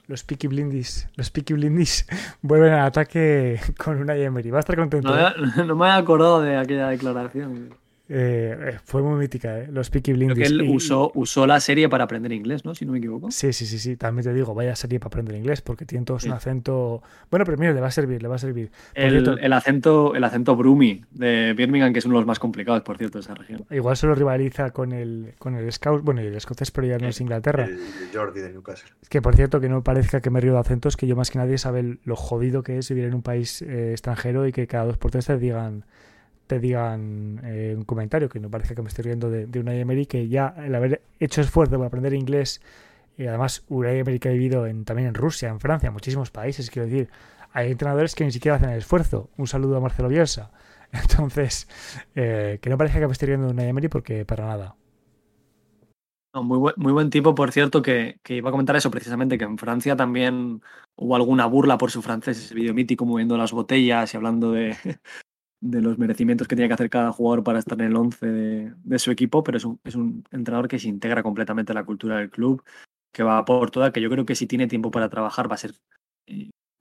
[0.07, 2.07] Los Peaky Blindis, los Peaky Blindis
[2.43, 4.51] vuelven al ataque con una Emery.
[4.51, 5.09] Va a estar contento.
[5.09, 5.65] No, ¿eh?
[5.67, 7.75] no me he acordado de aquella declaración.
[8.17, 9.67] Eh, fue muy mítica, ¿eh?
[9.73, 10.39] los Peaky Blinders.
[10.39, 12.73] Creo que él usó, usó, la serie para aprender inglés, ¿no?
[12.73, 13.33] Si no me equivoco.
[13.33, 13.97] Sí, sí, sí, sí.
[13.97, 16.29] También te digo, vaya serie para aprender inglés, porque tienen todos sí.
[16.29, 17.03] un acento.
[17.29, 18.71] Bueno, pero mira, le va a servir, le va a servir.
[18.95, 19.37] El, cierto...
[19.37, 22.99] el, acento, el acento Brumi de Birmingham, que es uno de los más complicados, por
[22.99, 23.65] cierto, de esa región.
[23.69, 27.21] Igual solo rivaliza con el, con el Scout, bueno, el escocés, pero ya no es
[27.21, 27.65] Inglaterra.
[27.65, 27.81] El,
[28.15, 28.91] Jordi de Newcastle.
[29.09, 31.39] Que por cierto, que no parezca que me río de acentos, que yo más que
[31.39, 34.85] nadie sabe lo jodido que es vivir en un país eh, extranjero y que cada
[34.85, 35.85] dos por tres te digan
[36.47, 40.07] te digan eh, un comentario, que no parece que me estoy riendo de, de Unai
[40.07, 42.61] que ya el haber hecho esfuerzo por aprender inglés,
[43.17, 46.31] y además Unai Emery que ha vivido en, también en Rusia, en Francia, en muchísimos
[46.31, 47.09] países, quiero decir,
[47.53, 49.31] hay entrenadores que ni siquiera hacen el esfuerzo.
[49.37, 50.51] Un saludo a Marcelo Bielsa.
[50.93, 51.69] Entonces,
[52.17, 54.77] eh, que no parezca que me estoy riendo de Unai Emery porque para nada.
[56.35, 59.39] No, muy, buen, muy buen tipo, por cierto, que, que, iba a comentar eso precisamente,
[59.39, 60.63] que en Francia también
[60.97, 64.77] hubo alguna burla por su francés, ese vídeo mítico moviendo las botellas y hablando de,
[65.65, 68.99] de los merecimientos que tiene que hacer cada jugador para estar en el 11 de,
[68.99, 72.19] su equipo, pero es un, es un, entrenador que se integra completamente a la cultura
[72.19, 72.63] del club,
[73.13, 75.59] que va por toda, que yo creo que si tiene tiempo para trabajar va a
[75.59, 75.73] ser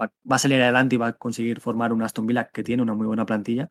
[0.02, 2.84] va, va, a salir adelante y va a conseguir formar un Aston Villa que tiene
[2.84, 3.70] una muy buena plantilla.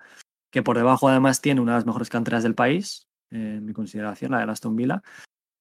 [0.50, 4.32] que por debajo además tiene una de las mejores canteras del país, en mi consideración,
[4.32, 5.02] la de Aston Villa,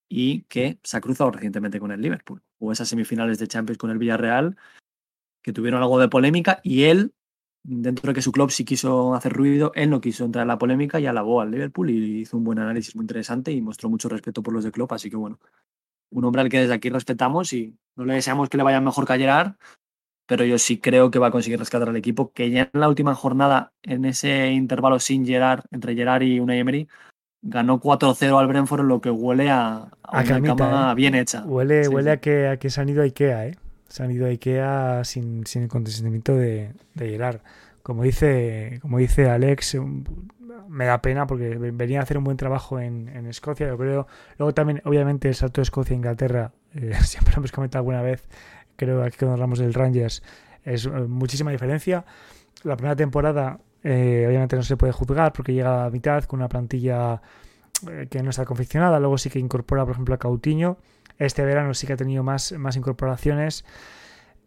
[0.10, 2.42] y que se ha cruzado recientemente con el Liverpool.
[2.60, 4.56] Hubo esas semifinales de Champions con el Villarreal
[5.42, 7.14] que tuvieron algo de polémica y él,
[7.64, 10.58] dentro de que su club sí quiso hacer ruido, él no quiso entrar en la
[10.58, 14.10] polémica y alabó al Liverpool y hizo un buen análisis muy interesante y mostró mucho
[14.10, 15.40] respeto por los de club, así que bueno,
[16.12, 19.06] un hombre al que desde aquí respetamos y no le deseamos que le vaya mejor
[19.06, 19.54] que ayer,
[20.26, 22.90] pero yo sí creo que va a conseguir rescatar al equipo, que ya en la
[22.90, 26.88] última jornada, en ese intervalo sin Gerard, entre Gerard y Unai Emery,
[27.42, 30.96] ganó 4-0 al Brentford, lo que huele a, a, una cama ¿eh?
[30.96, 31.44] bien hecha.
[31.44, 33.58] Huele, huele A, que, a que se han ido a Ikea, ¿eh?
[33.92, 37.42] Se han ido a Ikea sin, sin el consentimiento de, de Gerard.
[37.84, 39.78] Como dice, como dice Alex,
[40.68, 44.08] me da pena porque venía a hacer un buen trabajo en, en Escocia, yo creo.
[44.38, 48.02] Luego también, obviamente, el salto de Escocia a Inglaterra, eh, siempre lo hemos comentado alguna
[48.02, 48.24] vez,
[48.76, 50.24] creo aquí cuando hablamos del Rangers,
[50.64, 52.06] es eh, muchísima diferencia.
[52.64, 56.50] La primera temporada eh, obviamente no se puede juzgar porque llega a mitad con una
[56.50, 57.22] plantilla
[57.90, 59.00] eh, que no está confeccionada.
[59.00, 60.78] Luego sí que incorpora, por ejemplo, a Cautiño.
[61.18, 63.66] Este verano sí que ha tenido más, más incorporaciones.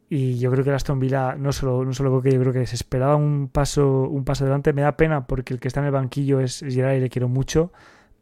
[0.08, 2.66] Y yo creo que el Aston Villa no solo, no solo que yo creo que
[2.66, 4.72] se esperaba un paso, un paso adelante.
[4.72, 7.28] Me da pena porque el que está en el banquillo es Gerard y le quiero
[7.28, 7.72] mucho.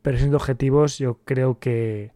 [0.03, 2.13] Pero siendo objetivos, yo creo que,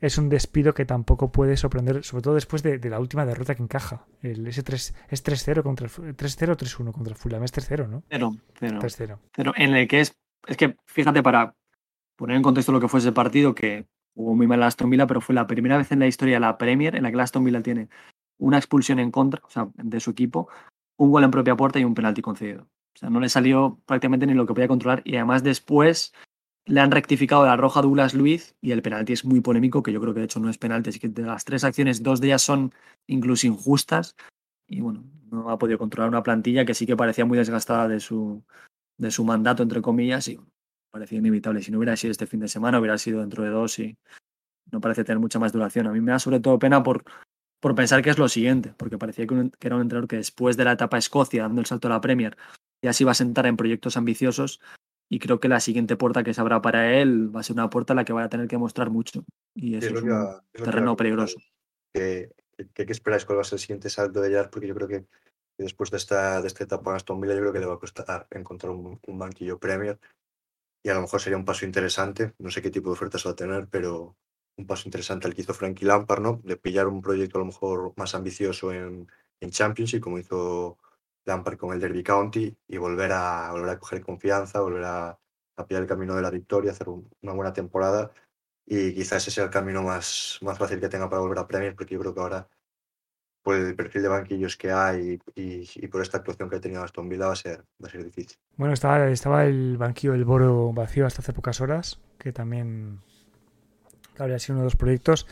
[0.00, 3.54] es un despido que tampoco puede sorprender, sobre todo después de, de la última derrota
[3.54, 4.06] que encaja.
[4.22, 8.02] El, ese 3, es 3-0 contra el 3-0 3-1 contra el Fulham, es 3-0, ¿no?
[8.08, 8.78] 0, 0.
[8.80, 9.18] 3-0.
[9.34, 10.16] Pero en el que es,
[10.46, 11.54] es que fíjate para
[12.16, 13.86] poner en contexto lo que fue ese partido, que
[14.18, 16.58] jugó muy mal Aston Villa, pero fue la primera vez en la historia de la
[16.58, 17.88] Premier en la que Aston Villa tiene
[18.36, 20.48] una expulsión en contra, o sea, de su equipo,
[20.96, 22.62] un gol en propia puerta y un penalti concedido.
[22.62, 26.12] O sea, no le salió prácticamente ni lo que podía controlar y además después
[26.66, 30.00] le han rectificado la roja Douglas Luiz y el penalti es muy polémico, que yo
[30.00, 32.26] creo que de hecho no es penalti, así que de las tres acciones, dos de
[32.26, 32.74] ellas son
[33.06, 34.16] incluso injustas
[34.66, 38.00] y bueno, no ha podido controlar una plantilla que sí que parecía muy desgastada de
[38.00, 38.42] su,
[38.96, 40.40] de su mandato, entre comillas, y
[40.98, 41.62] parecía inevitable.
[41.62, 43.96] Si no hubiera sido este fin de semana, hubiera sido dentro de dos y
[44.72, 45.86] no parece tener mucha más duración.
[45.86, 47.04] A mí me da sobre todo pena por,
[47.60, 50.16] por pensar que es lo siguiente, porque parecía que, un, que era un entrenador que
[50.16, 52.36] después de la etapa Escocia, dando el salto a la Premier,
[52.82, 54.60] ya se iba a sentar en proyectos ambiciosos
[55.08, 57.70] y creo que la siguiente puerta que se abra para él va a ser una
[57.70, 59.24] puerta a la que va a tener que mostrar mucho.
[59.54, 61.38] Y eso es, es, un terreno peligroso.
[61.94, 62.30] ¿Qué
[62.74, 64.50] que, que, esperáis cuál va a ser el siguiente salto de Gerard?
[64.50, 65.06] Porque yo creo que
[65.58, 67.78] después de esta, de esta etapa en Aston Villa, yo creo que le va a
[67.78, 69.98] costar encontrar un, un, banquillo Premier.
[70.82, 72.34] Y a lo mejor sería un paso interesante.
[72.38, 74.16] No sé qué tipo de ofertas va a tener, pero
[74.56, 76.40] un paso interesante al que hizo Frankie Lampard, ¿no?
[76.44, 79.08] De pillar un proyecto a lo mejor más ambicioso en,
[79.40, 80.78] en Championship, como hizo
[81.24, 85.18] Lampard con el Derby County y volver a, volver a coger confianza, volver a,
[85.56, 88.10] a pillar el camino de la victoria, hacer un, una buena temporada
[88.66, 91.74] y quizás ese sea el camino más, más fácil que tenga para volver a Premier
[91.74, 92.48] porque yo creo que ahora
[93.48, 96.82] por el perfil de banquillos que hay y, y por esta actuación que ha tenido
[96.82, 98.36] Aston Villa va a ser, va a ser difícil.
[98.58, 103.00] Bueno, estaba, estaba el banquillo del Boro vacío hasta hace pocas horas, que también
[104.18, 105.26] habría sido uno de los proyectos.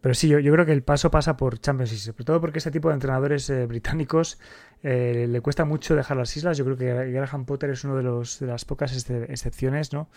[0.00, 2.56] Pero sí, yo, yo, creo que el paso pasa por Champions League, sobre todo porque
[2.56, 4.38] este tipo de entrenadores eh, británicos
[4.82, 6.56] eh, le cuesta mucho dejar las islas.
[6.56, 10.08] Yo creo que Graham Potter es uno de, los, de las pocas ex excepciones ¿no?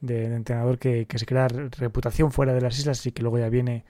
[0.00, 3.40] de, de entrenador que, que, se crea reputación fuera de las islas y que luego
[3.40, 3.84] ya viene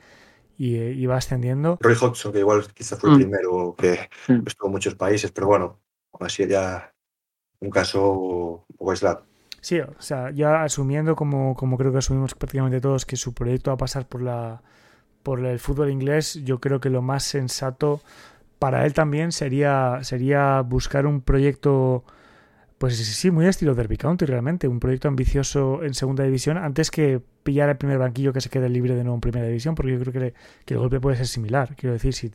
[0.58, 1.78] y, y va ascendiendo.
[1.80, 3.18] Roy Hodgson, que igual quizás fue el mm.
[3.18, 4.42] primero que mm.
[4.46, 5.80] estuvo en muchos países, pero bueno,
[6.20, 6.92] así ya
[7.60, 9.24] un caso un poco aislado.
[9.60, 13.70] Sí, o sea, ya asumiendo como, como creo que asumimos prácticamente todos que su proyecto
[13.70, 14.62] va a pasar por la
[15.22, 18.00] por el fútbol inglés, yo creo que lo más sensato
[18.58, 22.04] para él también sería, sería buscar un proyecto,
[22.78, 27.20] pues sí, muy estilo Derby County realmente, un proyecto ambicioso en segunda división, antes que
[27.42, 30.00] pillar el primer banquillo que se quede libre de nuevo en primera división, porque yo
[30.00, 30.34] creo que,
[30.72, 31.74] el golpe puede ser similar.
[31.76, 32.30] Quiero decir, si,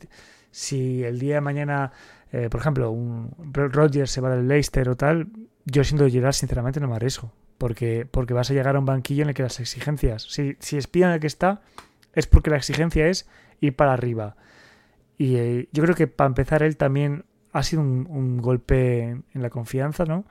[0.50, 1.92] si el día de mañana,
[2.30, 5.28] eh, por ejemplo, un Rodgers se va del Leicester o tal,
[5.64, 7.32] yo siendo Gerard, sinceramente, no me arriesgo.
[7.56, 10.76] Porque, porque vas a llegar a un banquillo en el que las exigencias, si, si
[10.76, 11.62] espía en el que está,
[12.12, 13.26] es porque la exigencia es
[13.60, 14.36] ir para arriba.
[15.16, 17.24] Y eh, yo creo que para empezar él también
[17.54, 19.02] ha sido un, un, golpe
[19.32, 20.26] en la confianza, ¿no?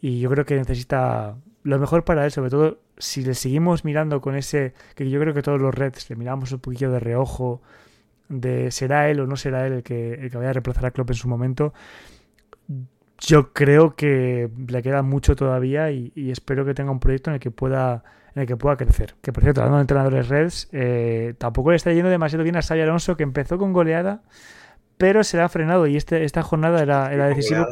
[0.00, 4.20] Y yo creo que necesita lo mejor para él, sobre todo si le seguimos mirando
[4.20, 7.62] con ese, que yo creo que todos los Reds le miramos un poquillo de reojo,
[8.28, 10.90] de será él o no será él el que, el que vaya a reemplazar a
[10.90, 11.72] Klopp en su momento.
[13.20, 17.34] Yo creo que le queda mucho todavía y, y espero que tenga un proyecto en
[17.34, 18.04] el que pueda
[18.34, 19.16] en el que pueda crecer.
[19.20, 22.62] Que por cierto, hablando de entrenadores Reds, eh, tampoco le está yendo demasiado bien a
[22.62, 24.22] Xavi Alonso, que empezó con goleada,
[24.98, 27.68] pero se le ha frenado y este, esta jornada era, era decisiva.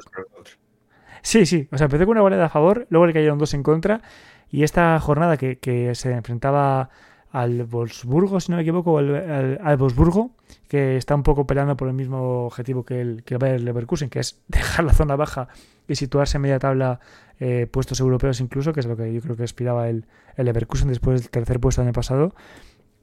[1.23, 3.65] Sí, sí, o sea, empezó con una goleada a favor, luego le cayeron dos en
[3.65, 4.01] contra,
[4.49, 6.89] y esta jornada que, que se enfrentaba
[7.33, 10.31] al Wolfsburgo, si no me equivoco, al, al, Wolfsburgo,
[10.69, 14.21] que está un poco peleando por el mismo objetivo que el, que el Leverkusen, que
[14.21, 15.49] es dejar la zona baja
[15.89, 17.01] y situarse en media tabla,
[17.39, 20.07] eh, puestos europeos incluso, que es lo que yo creo que aspiraba el,
[20.37, 22.35] el Leverkusen después del tercer puesto el año pasado,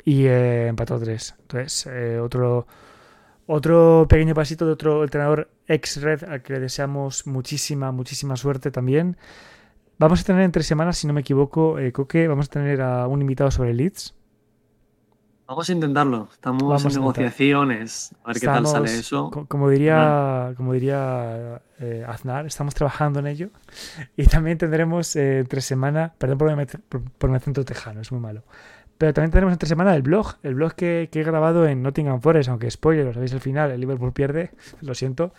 [0.06, 1.36] y eh, empató tres.
[1.42, 2.68] Entonces, eh, otro,
[3.48, 9.18] otro pequeño pasito de otro entrenador ex-red al que le deseamos muchísima, muchísima suerte también.
[9.98, 12.82] Vamos a tener en tres semanas, si no me equivoco, eh, Coque, vamos a tener
[12.82, 14.16] a un invitado sobre Leeds.
[15.46, 16.30] Vamos a intentarlo.
[16.32, 18.16] Estamos en negociaciones.
[18.24, 19.30] A ver qué tal sale eso.
[19.48, 23.50] Como diría, como diría eh, Aznar, estamos trabajando en ello.
[24.18, 26.66] Y también tendremos eh, entre semana, perdón por mi,
[27.18, 28.44] por, acento tejano, es muy malo.
[29.04, 32.22] Pero también tendremos entre semana el blog, el blog que, que he grabado en Nottingham
[32.22, 34.52] Forest, aunque spoiler, lo sabéis al final, el Liverpool pierde,
[34.82, 35.34] lo siento.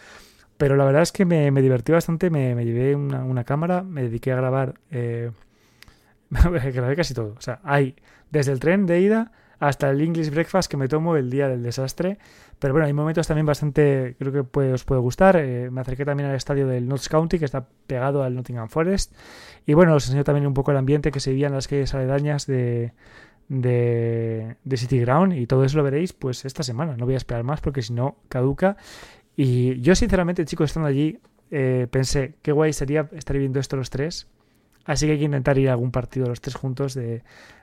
[0.58, 3.82] Pero la verdad es que me, me divertí bastante, me, me llevé una, una, cámara,
[3.82, 5.30] me dediqué a grabar, eh,
[6.74, 7.36] grabé casi todo.
[7.38, 7.96] O sea, hay
[8.30, 11.62] desde el tren de ida hasta el English Breakfast que me tomo el día del
[11.62, 12.18] desastre.
[12.58, 15.36] Pero bueno, hay momentos también bastante, creo que puede, os puede gustar.
[15.36, 19.14] Eh, me acerqué también al estadio del Notts County, que está pegado al Nottingham Forest.
[19.64, 21.94] Y bueno, os enseño también un poco el ambiente que se vivía en las calles
[21.94, 22.92] aledañas de,
[23.48, 25.34] de, de City Ground.
[25.34, 26.96] Y todo eso lo veréis pues esta semana.
[26.96, 28.76] No voy a esperar más porque si no caduca.
[29.36, 31.18] Y yo, sinceramente, chicos, estando allí,
[31.50, 34.28] eh, pensé, qué guay sería estar viendo esto los tres.
[34.84, 37.22] Así que hay que intentar ir a algún partido los tres juntos de,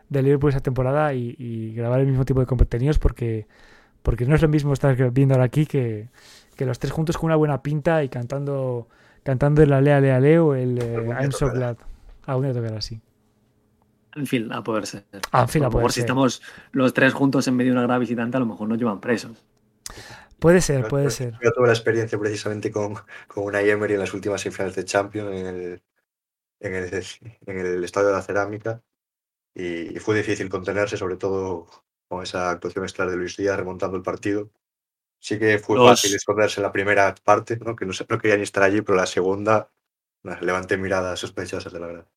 [0.10, 3.48] de Liverpool esa temporada y, grabar el mismo tipo de contenidos porque,
[4.02, 6.10] porque no es lo mismo estar viendo aquí que,
[6.56, 8.88] que los tres juntos con una buena pinta y cantando
[9.24, 11.78] cantando el Alea Alea Leo el eh, I'm so glad.
[12.26, 13.02] Aún a tocar así.
[14.16, 15.06] En fin, a poder ser.
[15.48, 16.42] Fin, a, poder si estamos
[16.72, 19.44] los tres juntos en medio de una grave visitante, a lo mejor nos llevan presos.
[20.40, 21.38] Puede ser, puede ser.
[21.42, 22.96] Yo tuve la experiencia precisamente con,
[23.28, 25.84] con una Emery en las últimas semifinales de Champions en el,
[26.60, 27.06] en el,
[27.46, 28.82] en el Estadio de la Cerámica
[29.54, 31.68] y, fue difícil contenerse, sobre todo
[32.08, 34.50] con esa actuación extra de Luis Díaz remontando el partido.
[35.20, 37.76] Sí que fue fácil esconderse en la primera parte, ¿no?
[37.76, 39.72] que no, no quería ni estar allí, pero la segunda
[40.42, 42.08] levanté miradas sospechosas de la verdad.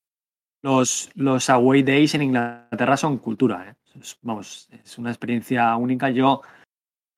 [0.65, 4.01] Los, los away days en Inglaterra son cultura, ¿eh?
[4.23, 6.09] vamos, es una experiencia única.
[6.09, 6.41] Yo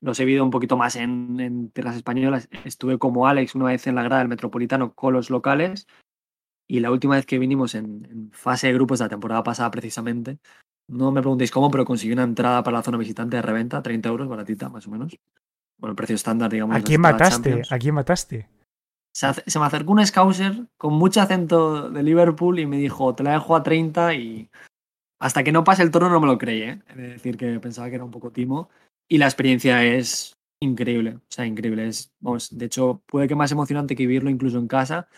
[0.01, 2.49] los he vivido un poquito más en, tierras españolas.
[2.65, 5.87] Estuve como Alex una vez en la grada del Metropolitano con los locales
[6.67, 10.41] y la última vez que vinimos en, fase de grupos de la temporada pasada precisamente,
[10.89, 14.09] no me preguntéis cómo, pero conseguí una entrada para la zona visitante de reventa, 30
[14.09, 15.17] euros, baratita más o menos.
[15.79, 16.77] Bueno, el precio estándar, digamos.
[16.77, 17.63] ¿A quién mataste?
[17.71, 18.49] ¿A quién mataste?
[19.17, 23.33] Se, me acercó un Scouser con mucho acento de Liverpool y me dijo, te la
[23.33, 24.51] dejo a 30 y
[25.19, 26.83] hasta que no pase el turno no me lo creí, ¿eh?
[26.89, 28.69] Es decir, que pensaba que era un poco timo.
[29.09, 31.89] Y la experiencia es increíble, o sea, increíble.
[31.89, 35.09] Es, vamos, de hecho, puede que más emocionante que vivirlo incluso en casa.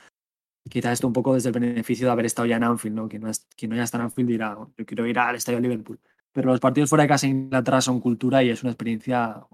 [0.71, 3.09] Quizás esto un poco desde el beneficio de haber estado ya en Anfield, ¿no?
[3.09, 5.99] Quien no, es, no en Anfield dirá, yo quiero ir al estadio de Liverpool.
[6.31, 9.45] Pero los partidos fuera de casa en Inglaterra son cultura y es una experiencia,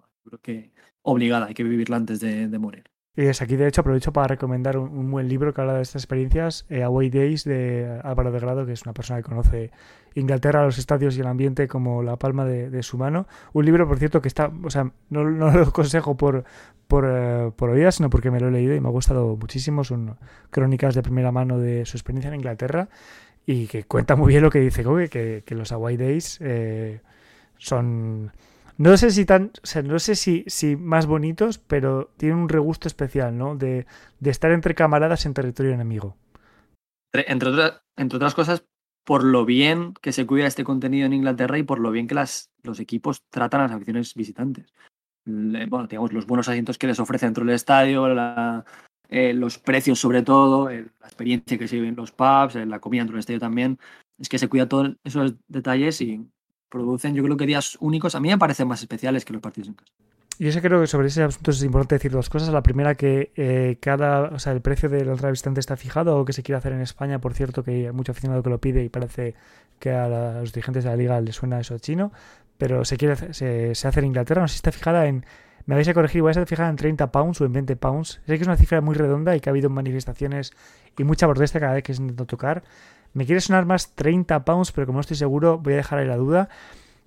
[0.42, 0.70] que
[1.00, 2.93] obligada, hay que vivirla antes de, de morir.
[3.16, 6.02] Y es aquí, de hecho, aprovecho para recomendar un, buen libro que habla de estas
[6.02, 9.70] experiencias, eh, Away Days, de Álvaro de Grado, que es una persona que conoce
[10.16, 13.28] Inglaterra, los estadios y el ambiente como la palma de, su mano.
[13.52, 16.44] Un libro, por cierto, que está, o sea, no, lo aconsejo por,
[16.88, 19.84] por, eh, oídas, sino porque me lo he leído y me ha gustado muchísimo.
[19.84, 20.16] Son
[20.50, 22.88] crónicas de primera mano de su experiencia en Inglaterra
[23.46, 27.00] y que cuenta muy bien lo que dice Gogue, que, que los Away Days eh,
[27.58, 28.32] son
[28.76, 32.48] no sé si tan, o sea, no sé si, si más bonitos, pero tienen un
[32.48, 33.56] regusto especial, ¿no?
[33.56, 33.86] De,
[34.20, 36.16] de estar entre camaradas en territorio enemigo.
[37.12, 37.50] Entre,
[37.96, 38.64] entre otras cosas,
[39.04, 42.14] por lo bien que se cuida este contenido en Inglaterra y por lo bien que
[42.14, 44.72] las, los equipos tratan a las aficiones visitantes.
[45.26, 48.06] Bueno, digamos, los buenos asientos que les ofrece dentro del estadio,
[49.08, 53.14] eh, los precios sobre todo, la experiencia que se en los pubs, la comida dentro
[53.14, 53.78] del estadio también.
[54.18, 56.26] Es que se cuida todos esos detalles y
[56.74, 59.68] producen, yo creo que días únicos, a mí me parecen más especiales que los partidos
[59.68, 59.92] en casa.
[60.38, 62.48] Yo sé creo que sobre ese asunto es importante decir dos cosas.
[62.48, 66.24] La primera que eh, cada, o sea, el precio del entrada visitante está fijado o
[66.24, 68.82] que se quiere hacer en España, por cierto, que hay mucho aficionado que lo pide
[68.82, 69.34] y parece
[69.78, 70.08] que a,
[70.40, 72.10] los dirigentes de la liga les suena eso chino,
[72.58, 75.24] pero se quiere se, se hace en Inglaterra, no sé si está fijada en,
[75.66, 78.20] me vais a corregir, voy a estar fijada en 30 pounds o en 20 pounds.
[78.26, 80.52] Sé que es una cifra muy redonda y que ha habido manifestaciones
[80.98, 82.64] y mucha protesta cada vez que se intenta tocar.
[83.14, 86.06] Me quiere sonar más 30 pounds, pero como no estoy seguro, voy a dejar ahí
[86.06, 86.48] la duda.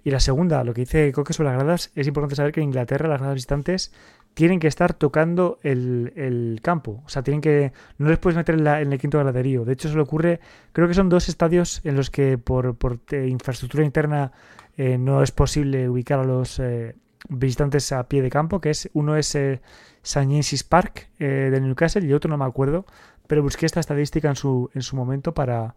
[0.04, 2.70] Y la segunda, lo que dice Coque sobre las gradas, es importante saber que en
[2.70, 3.92] Inglaterra las gradas visitantes
[4.38, 7.02] tienen que estar tocando el, campo.
[7.06, 7.74] O sea, tienen que.
[7.98, 9.66] No les puedes meter en, el quinto graderío.
[9.66, 10.40] De hecho, eso le ocurre.
[10.74, 14.32] Creo que son dos estadios en los que por, por eh, infraestructura interna
[14.78, 16.96] eh, no es posible ubicar a los eh,
[17.30, 18.62] visitantes a pie de campo.
[18.62, 19.60] Que es uno es St.
[20.04, 22.86] James's Park de Newcastle y otro no me acuerdo.
[23.28, 25.76] Pero busqué esta estadística en su, en su momento para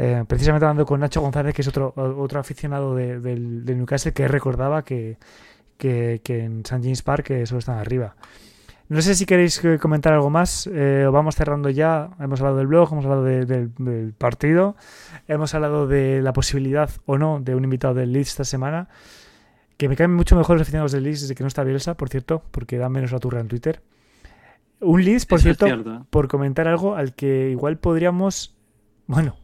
[0.00, 4.28] Eh, precisamente hablando con Nacho González, que es otro, otro aficionado de, del, Newcastle, que
[4.28, 5.18] recordaba que,
[5.76, 6.80] que, en St.
[6.82, 8.14] James Park eso están arriba.
[8.88, 10.68] No sé si queréis comentar algo más.
[10.72, 12.10] Eh, vamos cerrando ya.
[12.20, 14.76] Hemos hablado del blog, hemos hablado del partido,
[15.26, 18.88] hemos hablado de la posibilidad o no de un invitado del Leeds esta semana.
[19.76, 22.08] Que me caen mucho mejor los aficionados del Leeds desde que no está Bielsa, por
[22.08, 23.82] cierto, porque dan menos la turra en Twitter.
[24.80, 25.66] Un Leeds, por cierto,
[26.10, 28.56] por comentar algo al que igual podríamos.
[29.06, 29.36] Bueno,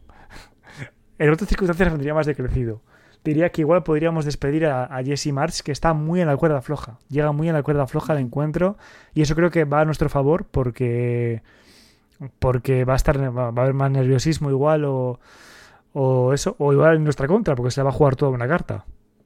[1.19, 2.81] en otras circunstancias tendría más decrecido
[3.25, 6.99] diría que igual podríamos despedir a, Jesse March, que está muy en la cuerda floja.
[7.09, 8.77] Llega muy en la cuerda floja al encuentro.
[9.13, 11.41] Y eso creo que va a nuestro favor porque.
[12.39, 13.19] Porque va a estar.
[13.35, 15.19] Va a haber más nerviosismo igual o.
[15.91, 16.55] O eso.
[16.59, 18.85] O igual en nuestra contra, porque se le va a jugar toda una carta.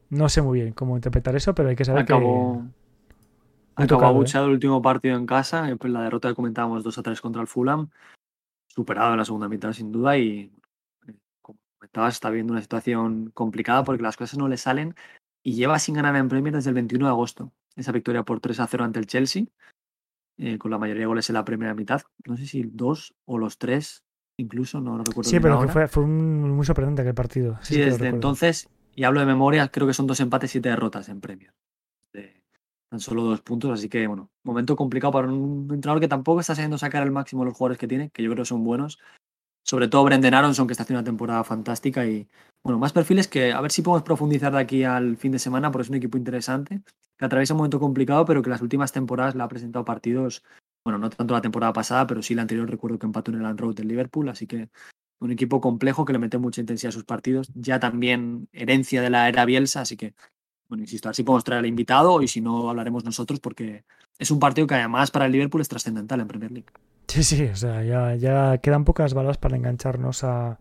[0.09, 2.69] No sé muy bien cómo interpretar eso, pero hay que saber acabó, que.
[3.83, 4.07] Acabó ¿eh?
[4.07, 5.69] abucheado el último partido en casa.
[5.79, 7.89] Pues la derrota que comentábamos 2 a 3 contra el Fulham.
[8.67, 10.17] Superado en la segunda mitad, sin duda.
[10.17, 10.51] Y
[12.07, 14.95] está viendo una situación complicada porque las cosas no le salen
[15.43, 17.51] y lleva sin ganar en Premier desde el 21 de agosto.
[17.75, 19.45] Esa victoria por 3 a 0 ante el Chelsea,
[20.37, 22.01] eh, con la mayoría de goles en la primera mitad.
[22.25, 24.03] No sé si dos o los tres,
[24.37, 25.29] incluso, no, recuerdo.
[25.29, 27.57] Sí, pero fue, fue muy sorprendente aquel partido.
[27.61, 31.09] Sí, desde entonces, y hablo de memoria, creo que son dos empates y siete derrotas
[31.09, 31.53] en Premier.
[32.89, 36.55] Tan solo dos puntos, así que, bueno, momento complicado para un entrenador que tampoco está
[36.55, 38.97] sabiendo sacar al máximo los jugadores que tiene, que yo creo son buenos,
[39.63, 42.07] sobre todo Brendan Aronson, que está haciendo una temporada fantástica.
[42.07, 42.27] Y
[42.63, 45.71] bueno, más perfiles que a ver si podemos profundizar de aquí al fin de semana,
[45.71, 46.81] porque es un equipo interesante,
[47.17, 50.43] que atraviesa un momento complicado, pero que las últimas temporadas le ha presentado partidos,
[50.83, 53.43] bueno, no tanto la temporada pasada, pero sí la anterior recuerdo que empató en el
[53.43, 54.69] Land Road del Liverpool, así que
[55.19, 59.11] un equipo complejo que le mete mucha intensidad a sus partidos, ya también herencia de
[59.11, 60.15] la era Bielsa, así que,
[60.69, 63.83] bueno, insisto, a ver si podemos traer al invitado y si no hablaremos nosotros porque
[64.17, 66.69] es un partido que además para el Liverpool es trascendental en Premier League.
[67.07, 70.59] Sí, sí, o sea, ya, ya quedan pocas balas para engancharnos a,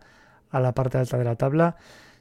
[0.49, 1.77] a la parte alta de la tabla.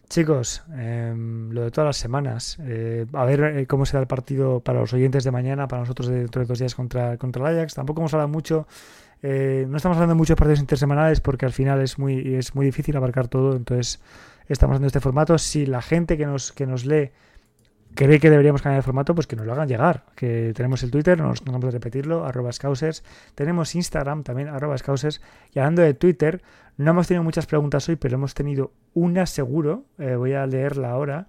[0.08, 2.58] Chicos, em, lo de todas las semanas.
[2.62, 6.08] Eh, a ver eh, cómo será el partido para los oyentes de mañana, para nosotros
[6.08, 7.74] dentro de dos días contra, contra el Ajax.
[7.74, 8.66] Tampoco hemos hablado mucho.
[9.22, 12.64] Eh, no estamos hablando de muchos partidos intersemanales porque al final es muy, es muy
[12.64, 13.54] difícil abarcar todo.
[13.54, 14.00] Entonces,
[14.48, 15.36] estamos haciendo este formato.
[15.36, 17.10] Si la gente que nos, que nos lee
[17.98, 20.04] cree que deberíamos cambiar el formato, pues que nos lo hagan llegar.
[20.14, 22.50] Que tenemos el Twitter, no nos vamos a repetirlo, arroba.
[23.34, 24.76] Tenemos Instagram también, arroba.
[25.52, 26.40] Y hablando de Twitter,
[26.76, 29.84] no hemos tenido muchas preguntas hoy, pero hemos tenido una seguro.
[29.98, 31.26] Eh, voy a leerla ahora.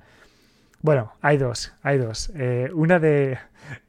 [0.84, 2.32] Bueno, hay dos, hay dos.
[2.36, 3.40] Eh, una de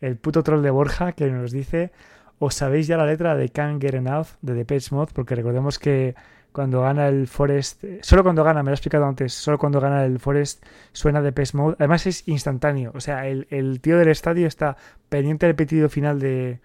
[0.00, 1.92] el puto troll de Borja que nos dice,
[2.38, 5.12] ¿os sabéis ya la letra de Can't Get Enough de Depeche Mode?
[5.12, 6.14] Porque recordemos que
[6.52, 10.04] cuando gana el Forest, solo cuando gana, me lo he explicado antes, solo cuando gana
[10.04, 14.46] el Forest suena de PES Mode, además es instantáneo, o sea, el, tío del estadio
[14.46, 14.76] está
[15.08, 16.60] pendiente del pedido final de,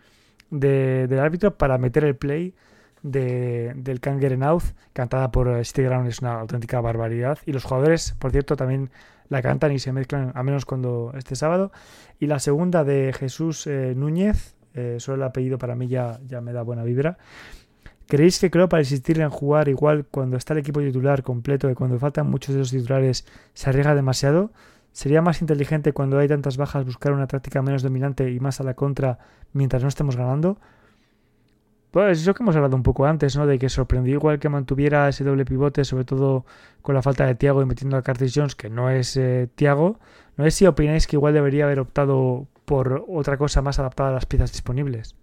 [0.49, 2.55] del árbitro para meter el play
[3.03, 4.63] de, del Kangerenouth,
[4.93, 8.89] cantada por Steve Ground, es una auténtica barbaridad, y los jugadores, por cierto, también
[9.29, 11.71] la cantan y se mezclan, a menos cuando este sábado,
[12.19, 16.41] y la segunda de Jesús eh, Núñez, eh, solo el apellido para mí ya, ya
[16.41, 17.17] me da buena vibra,
[18.07, 21.73] ¿Creéis que creo para insistir en jugar igual cuando está el equipo titular completo y
[21.73, 24.51] cuando faltan muchos de los titulares se arriesga demasiado?
[24.91, 28.63] ¿Sería más inteligente cuando hay tantas bajas buscar una táctica menos dominante y más a
[28.63, 29.19] la contra
[29.53, 30.57] mientras no estemos ganando?
[31.91, 33.47] Pues eso que hemos hablado un poco antes, ¿no?
[33.47, 36.45] De que sorprendió igual que mantuviera ese doble pivote, sobre todo
[36.81, 39.99] con la falta de Tiago y metiendo a Curtis Jones, que no es eh, Tiago.
[40.37, 44.13] No sé si opináis que igual debería haber optado por otra cosa más adaptada a
[44.13, 45.15] las piezas disponibles.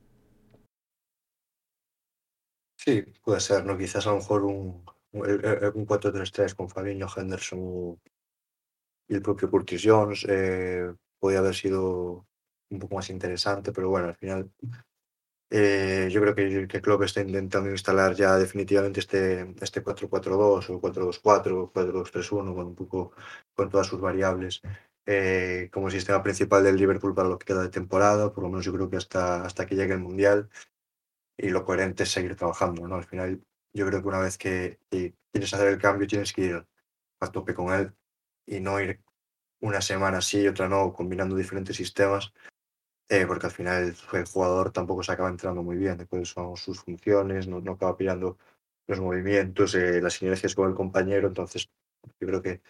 [2.84, 3.78] Sí, puede ser, ¿no?
[3.78, 8.00] Quizás a lo mejor un, un 4-3-3 con Fabinho, Henderson
[9.08, 12.26] y el propio Curtis Jones eh, podría haber sido
[12.70, 14.50] un poco más interesante, pero bueno, al final
[15.50, 20.80] eh, yo creo que, que Klopp está intentando instalar ya definitivamente este, este 4-4-2 o
[20.80, 23.12] 4-2-4 4-2-3-1 con un poco
[23.54, 24.60] con todas sus variables
[25.06, 28.64] eh, como sistema principal del Liverpool para lo que queda de temporada, por lo menos
[28.64, 30.48] yo creo que hasta, hasta que llegue el Mundial
[31.43, 32.95] y lo coherente es seguir trabajando, ¿no?
[32.95, 36.66] Al final, yo creo que una vez que, quieres hacer el cambio, tienes que ir
[37.20, 37.93] a tope con él
[38.47, 39.01] y no ir
[39.61, 42.32] una semana sí y otra no, combinando diferentes sistemas,
[43.09, 43.82] eh, porque al final
[44.12, 47.97] el, jugador tampoco se acaba entrando muy bien, después son sus funciones, no, no acaba
[47.97, 48.38] pillando
[48.86, 51.68] los movimientos, eh, las sinergias con el compañero, entonces
[52.20, 52.62] yo creo que,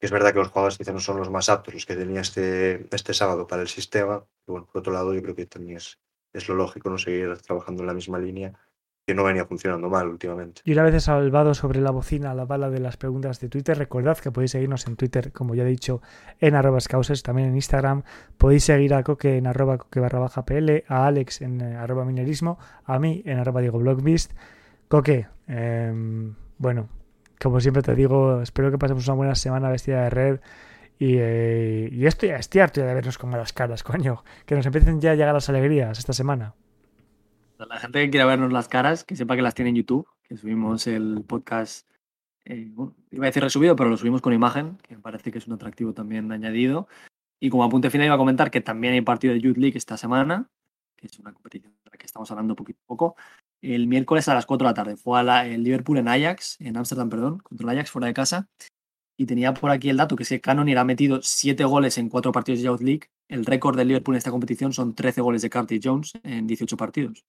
[0.00, 2.86] es verdad que los jugadores quizás no son los más aptos, los que tenía este,
[2.94, 5.98] este sábado para el sistema, bueno, por otro lado yo creo que también es,
[6.32, 8.52] es lo lógico no seguir trabajando en la misma línea
[9.06, 10.62] que no venía funcionando mal últimamente.
[10.64, 14.18] Y una vez salvado sobre la bocina la bala de las preguntas de Twitter, recordad
[14.18, 16.00] que podéis seguirnos en Twitter, como ya he dicho,
[16.38, 18.04] en arroba causes, también en Instagram.
[18.38, 22.58] Podéis seguir a Coque en arroba coque barra PL, a Alex en eh, arroba minerismo,
[22.84, 23.82] a mí en arroba Diego.
[24.88, 26.88] Coque, em, bueno,
[27.40, 30.40] como siempre te digo, espero que pasemos una buena semana vestida de red.
[31.02, 34.22] Y, eh, y estoy, estoy harto de vernos con malas caras, coño.
[34.46, 36.54] Que nos empiecen ya a llegar las alegrías esta semana.
[37.58, 40.36] La gente que quiera vernos las caras, que sepa que las tiene en YouTube, que
[40.36, 41.90] subimos el podcast,
[42.44, 42.70] eh,
[43.10, 45.54] iba a decir resubido, pero lo subimos con imagen, que me parece que es un
[45.54, 46.86] atractivo también añadido.
[47.40, 49.96] Y como apunte final iba a comentar que también hay partido de Youth League esta
[49.96, 50.50] semana,
[50.96, 53.16] que es una competición de la que estamos hablando poquito a poco.
[53.60, 56.76] El miércoles a las 4 de la tarde fue a el Liverpool en Ajax, en
[56.76, 58.48] Ámsterdam, perdón, contra el Ajax fuera de casa.
[59.16, 62.32] Y tenía por aquí el dato que ese Cannon ha metido 7 goles en 4
[62.32, 63.10] partidos de Youth League.
[63.28, 66.76] El récord del Liverpool en esta competición son 13 goles de Curtis Jones en 18
[66.76, 67.24] partidos.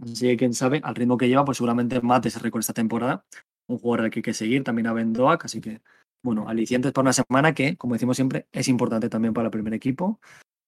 [0.00, 3.24] Así que quién sabe, al ritmo que lleva, pues seguramente mate ese récord esta temporada.
[3.66, 5.80] Un jugador al que hay que seguir, también a Ben Doak, así que,
[6.22, 9.72] bueno, alicientes para una semana que, como decimos siempre, es importante también para el primer
[9.74, 10.20] equipo.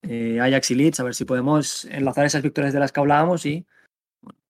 [0.03, 3.45] Eh, Ajax y Leeds, a ver si podemos enlazar esas victorias de las que hablábamos
[3.47, 3.67] y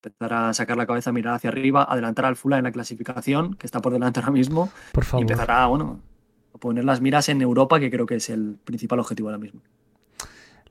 [0.03, 3.67] empezar a sacar la cabeza, mirar hacia arriba, adelantar al Fula en la clasificación, que
[3.67, 5.21] está por delante ahora mismo, Por favor.
[5.21, 6.01] y empezar a, bueno,
[6.55, 9.61] a poner las miras en Europa, que creo que es el principal objetivo ahora mismo.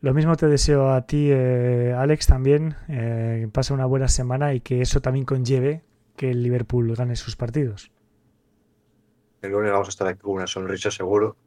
[0.02, 2.76] Lo mismo te deseo a ti, eh, Alex, también.
[2.88, 5.84] Eh, que pase una buena semana y que eso también conlleve
[6.16, 7.92] que el Liverpool gane sus partidos.
[9.42, 11.38] El lunes vamos a estar aquí con una sonrisa seguro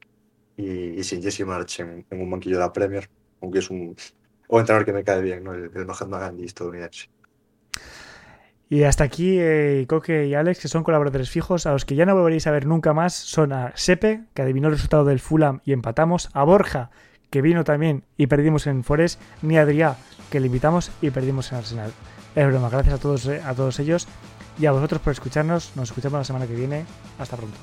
[0.56, 0.64] y,
[0.98, 3.08] y sin Jesse March en, en, un banquillo de la Premier,
[3.40, 3.96] aunque es un,
[4.48, 5.52] un entrenador que me cae bien, ¿no?
[5.54, 7.08] el, el Mahatma Gandhi estadounidense.
[8.70, 12.04] Y hasta aquí eh, Coque y Alex, que son colaboradores fijos, a los que ya
[12.04, 15.60] no volveréis a ver nunca más, son a Sepe, que adivinó el resultado del Fulham
[15.64, 16.90] y empatamos, a Borja,
[17.30, 19.96] que vino también y perdimos en Forest, ni a Adrià,
[20.30, 21.92] que le invitamos y perdimos en Arsenal.
[22.34, 24.06] Es broma, gracias a todos, a todos ellos
[24.58, 25.72] y a vosotros por escucharnos.
[25.74, 26.84] Nos escuchamos la semana que viene.
[27.18, 27.56] Hasta pronto.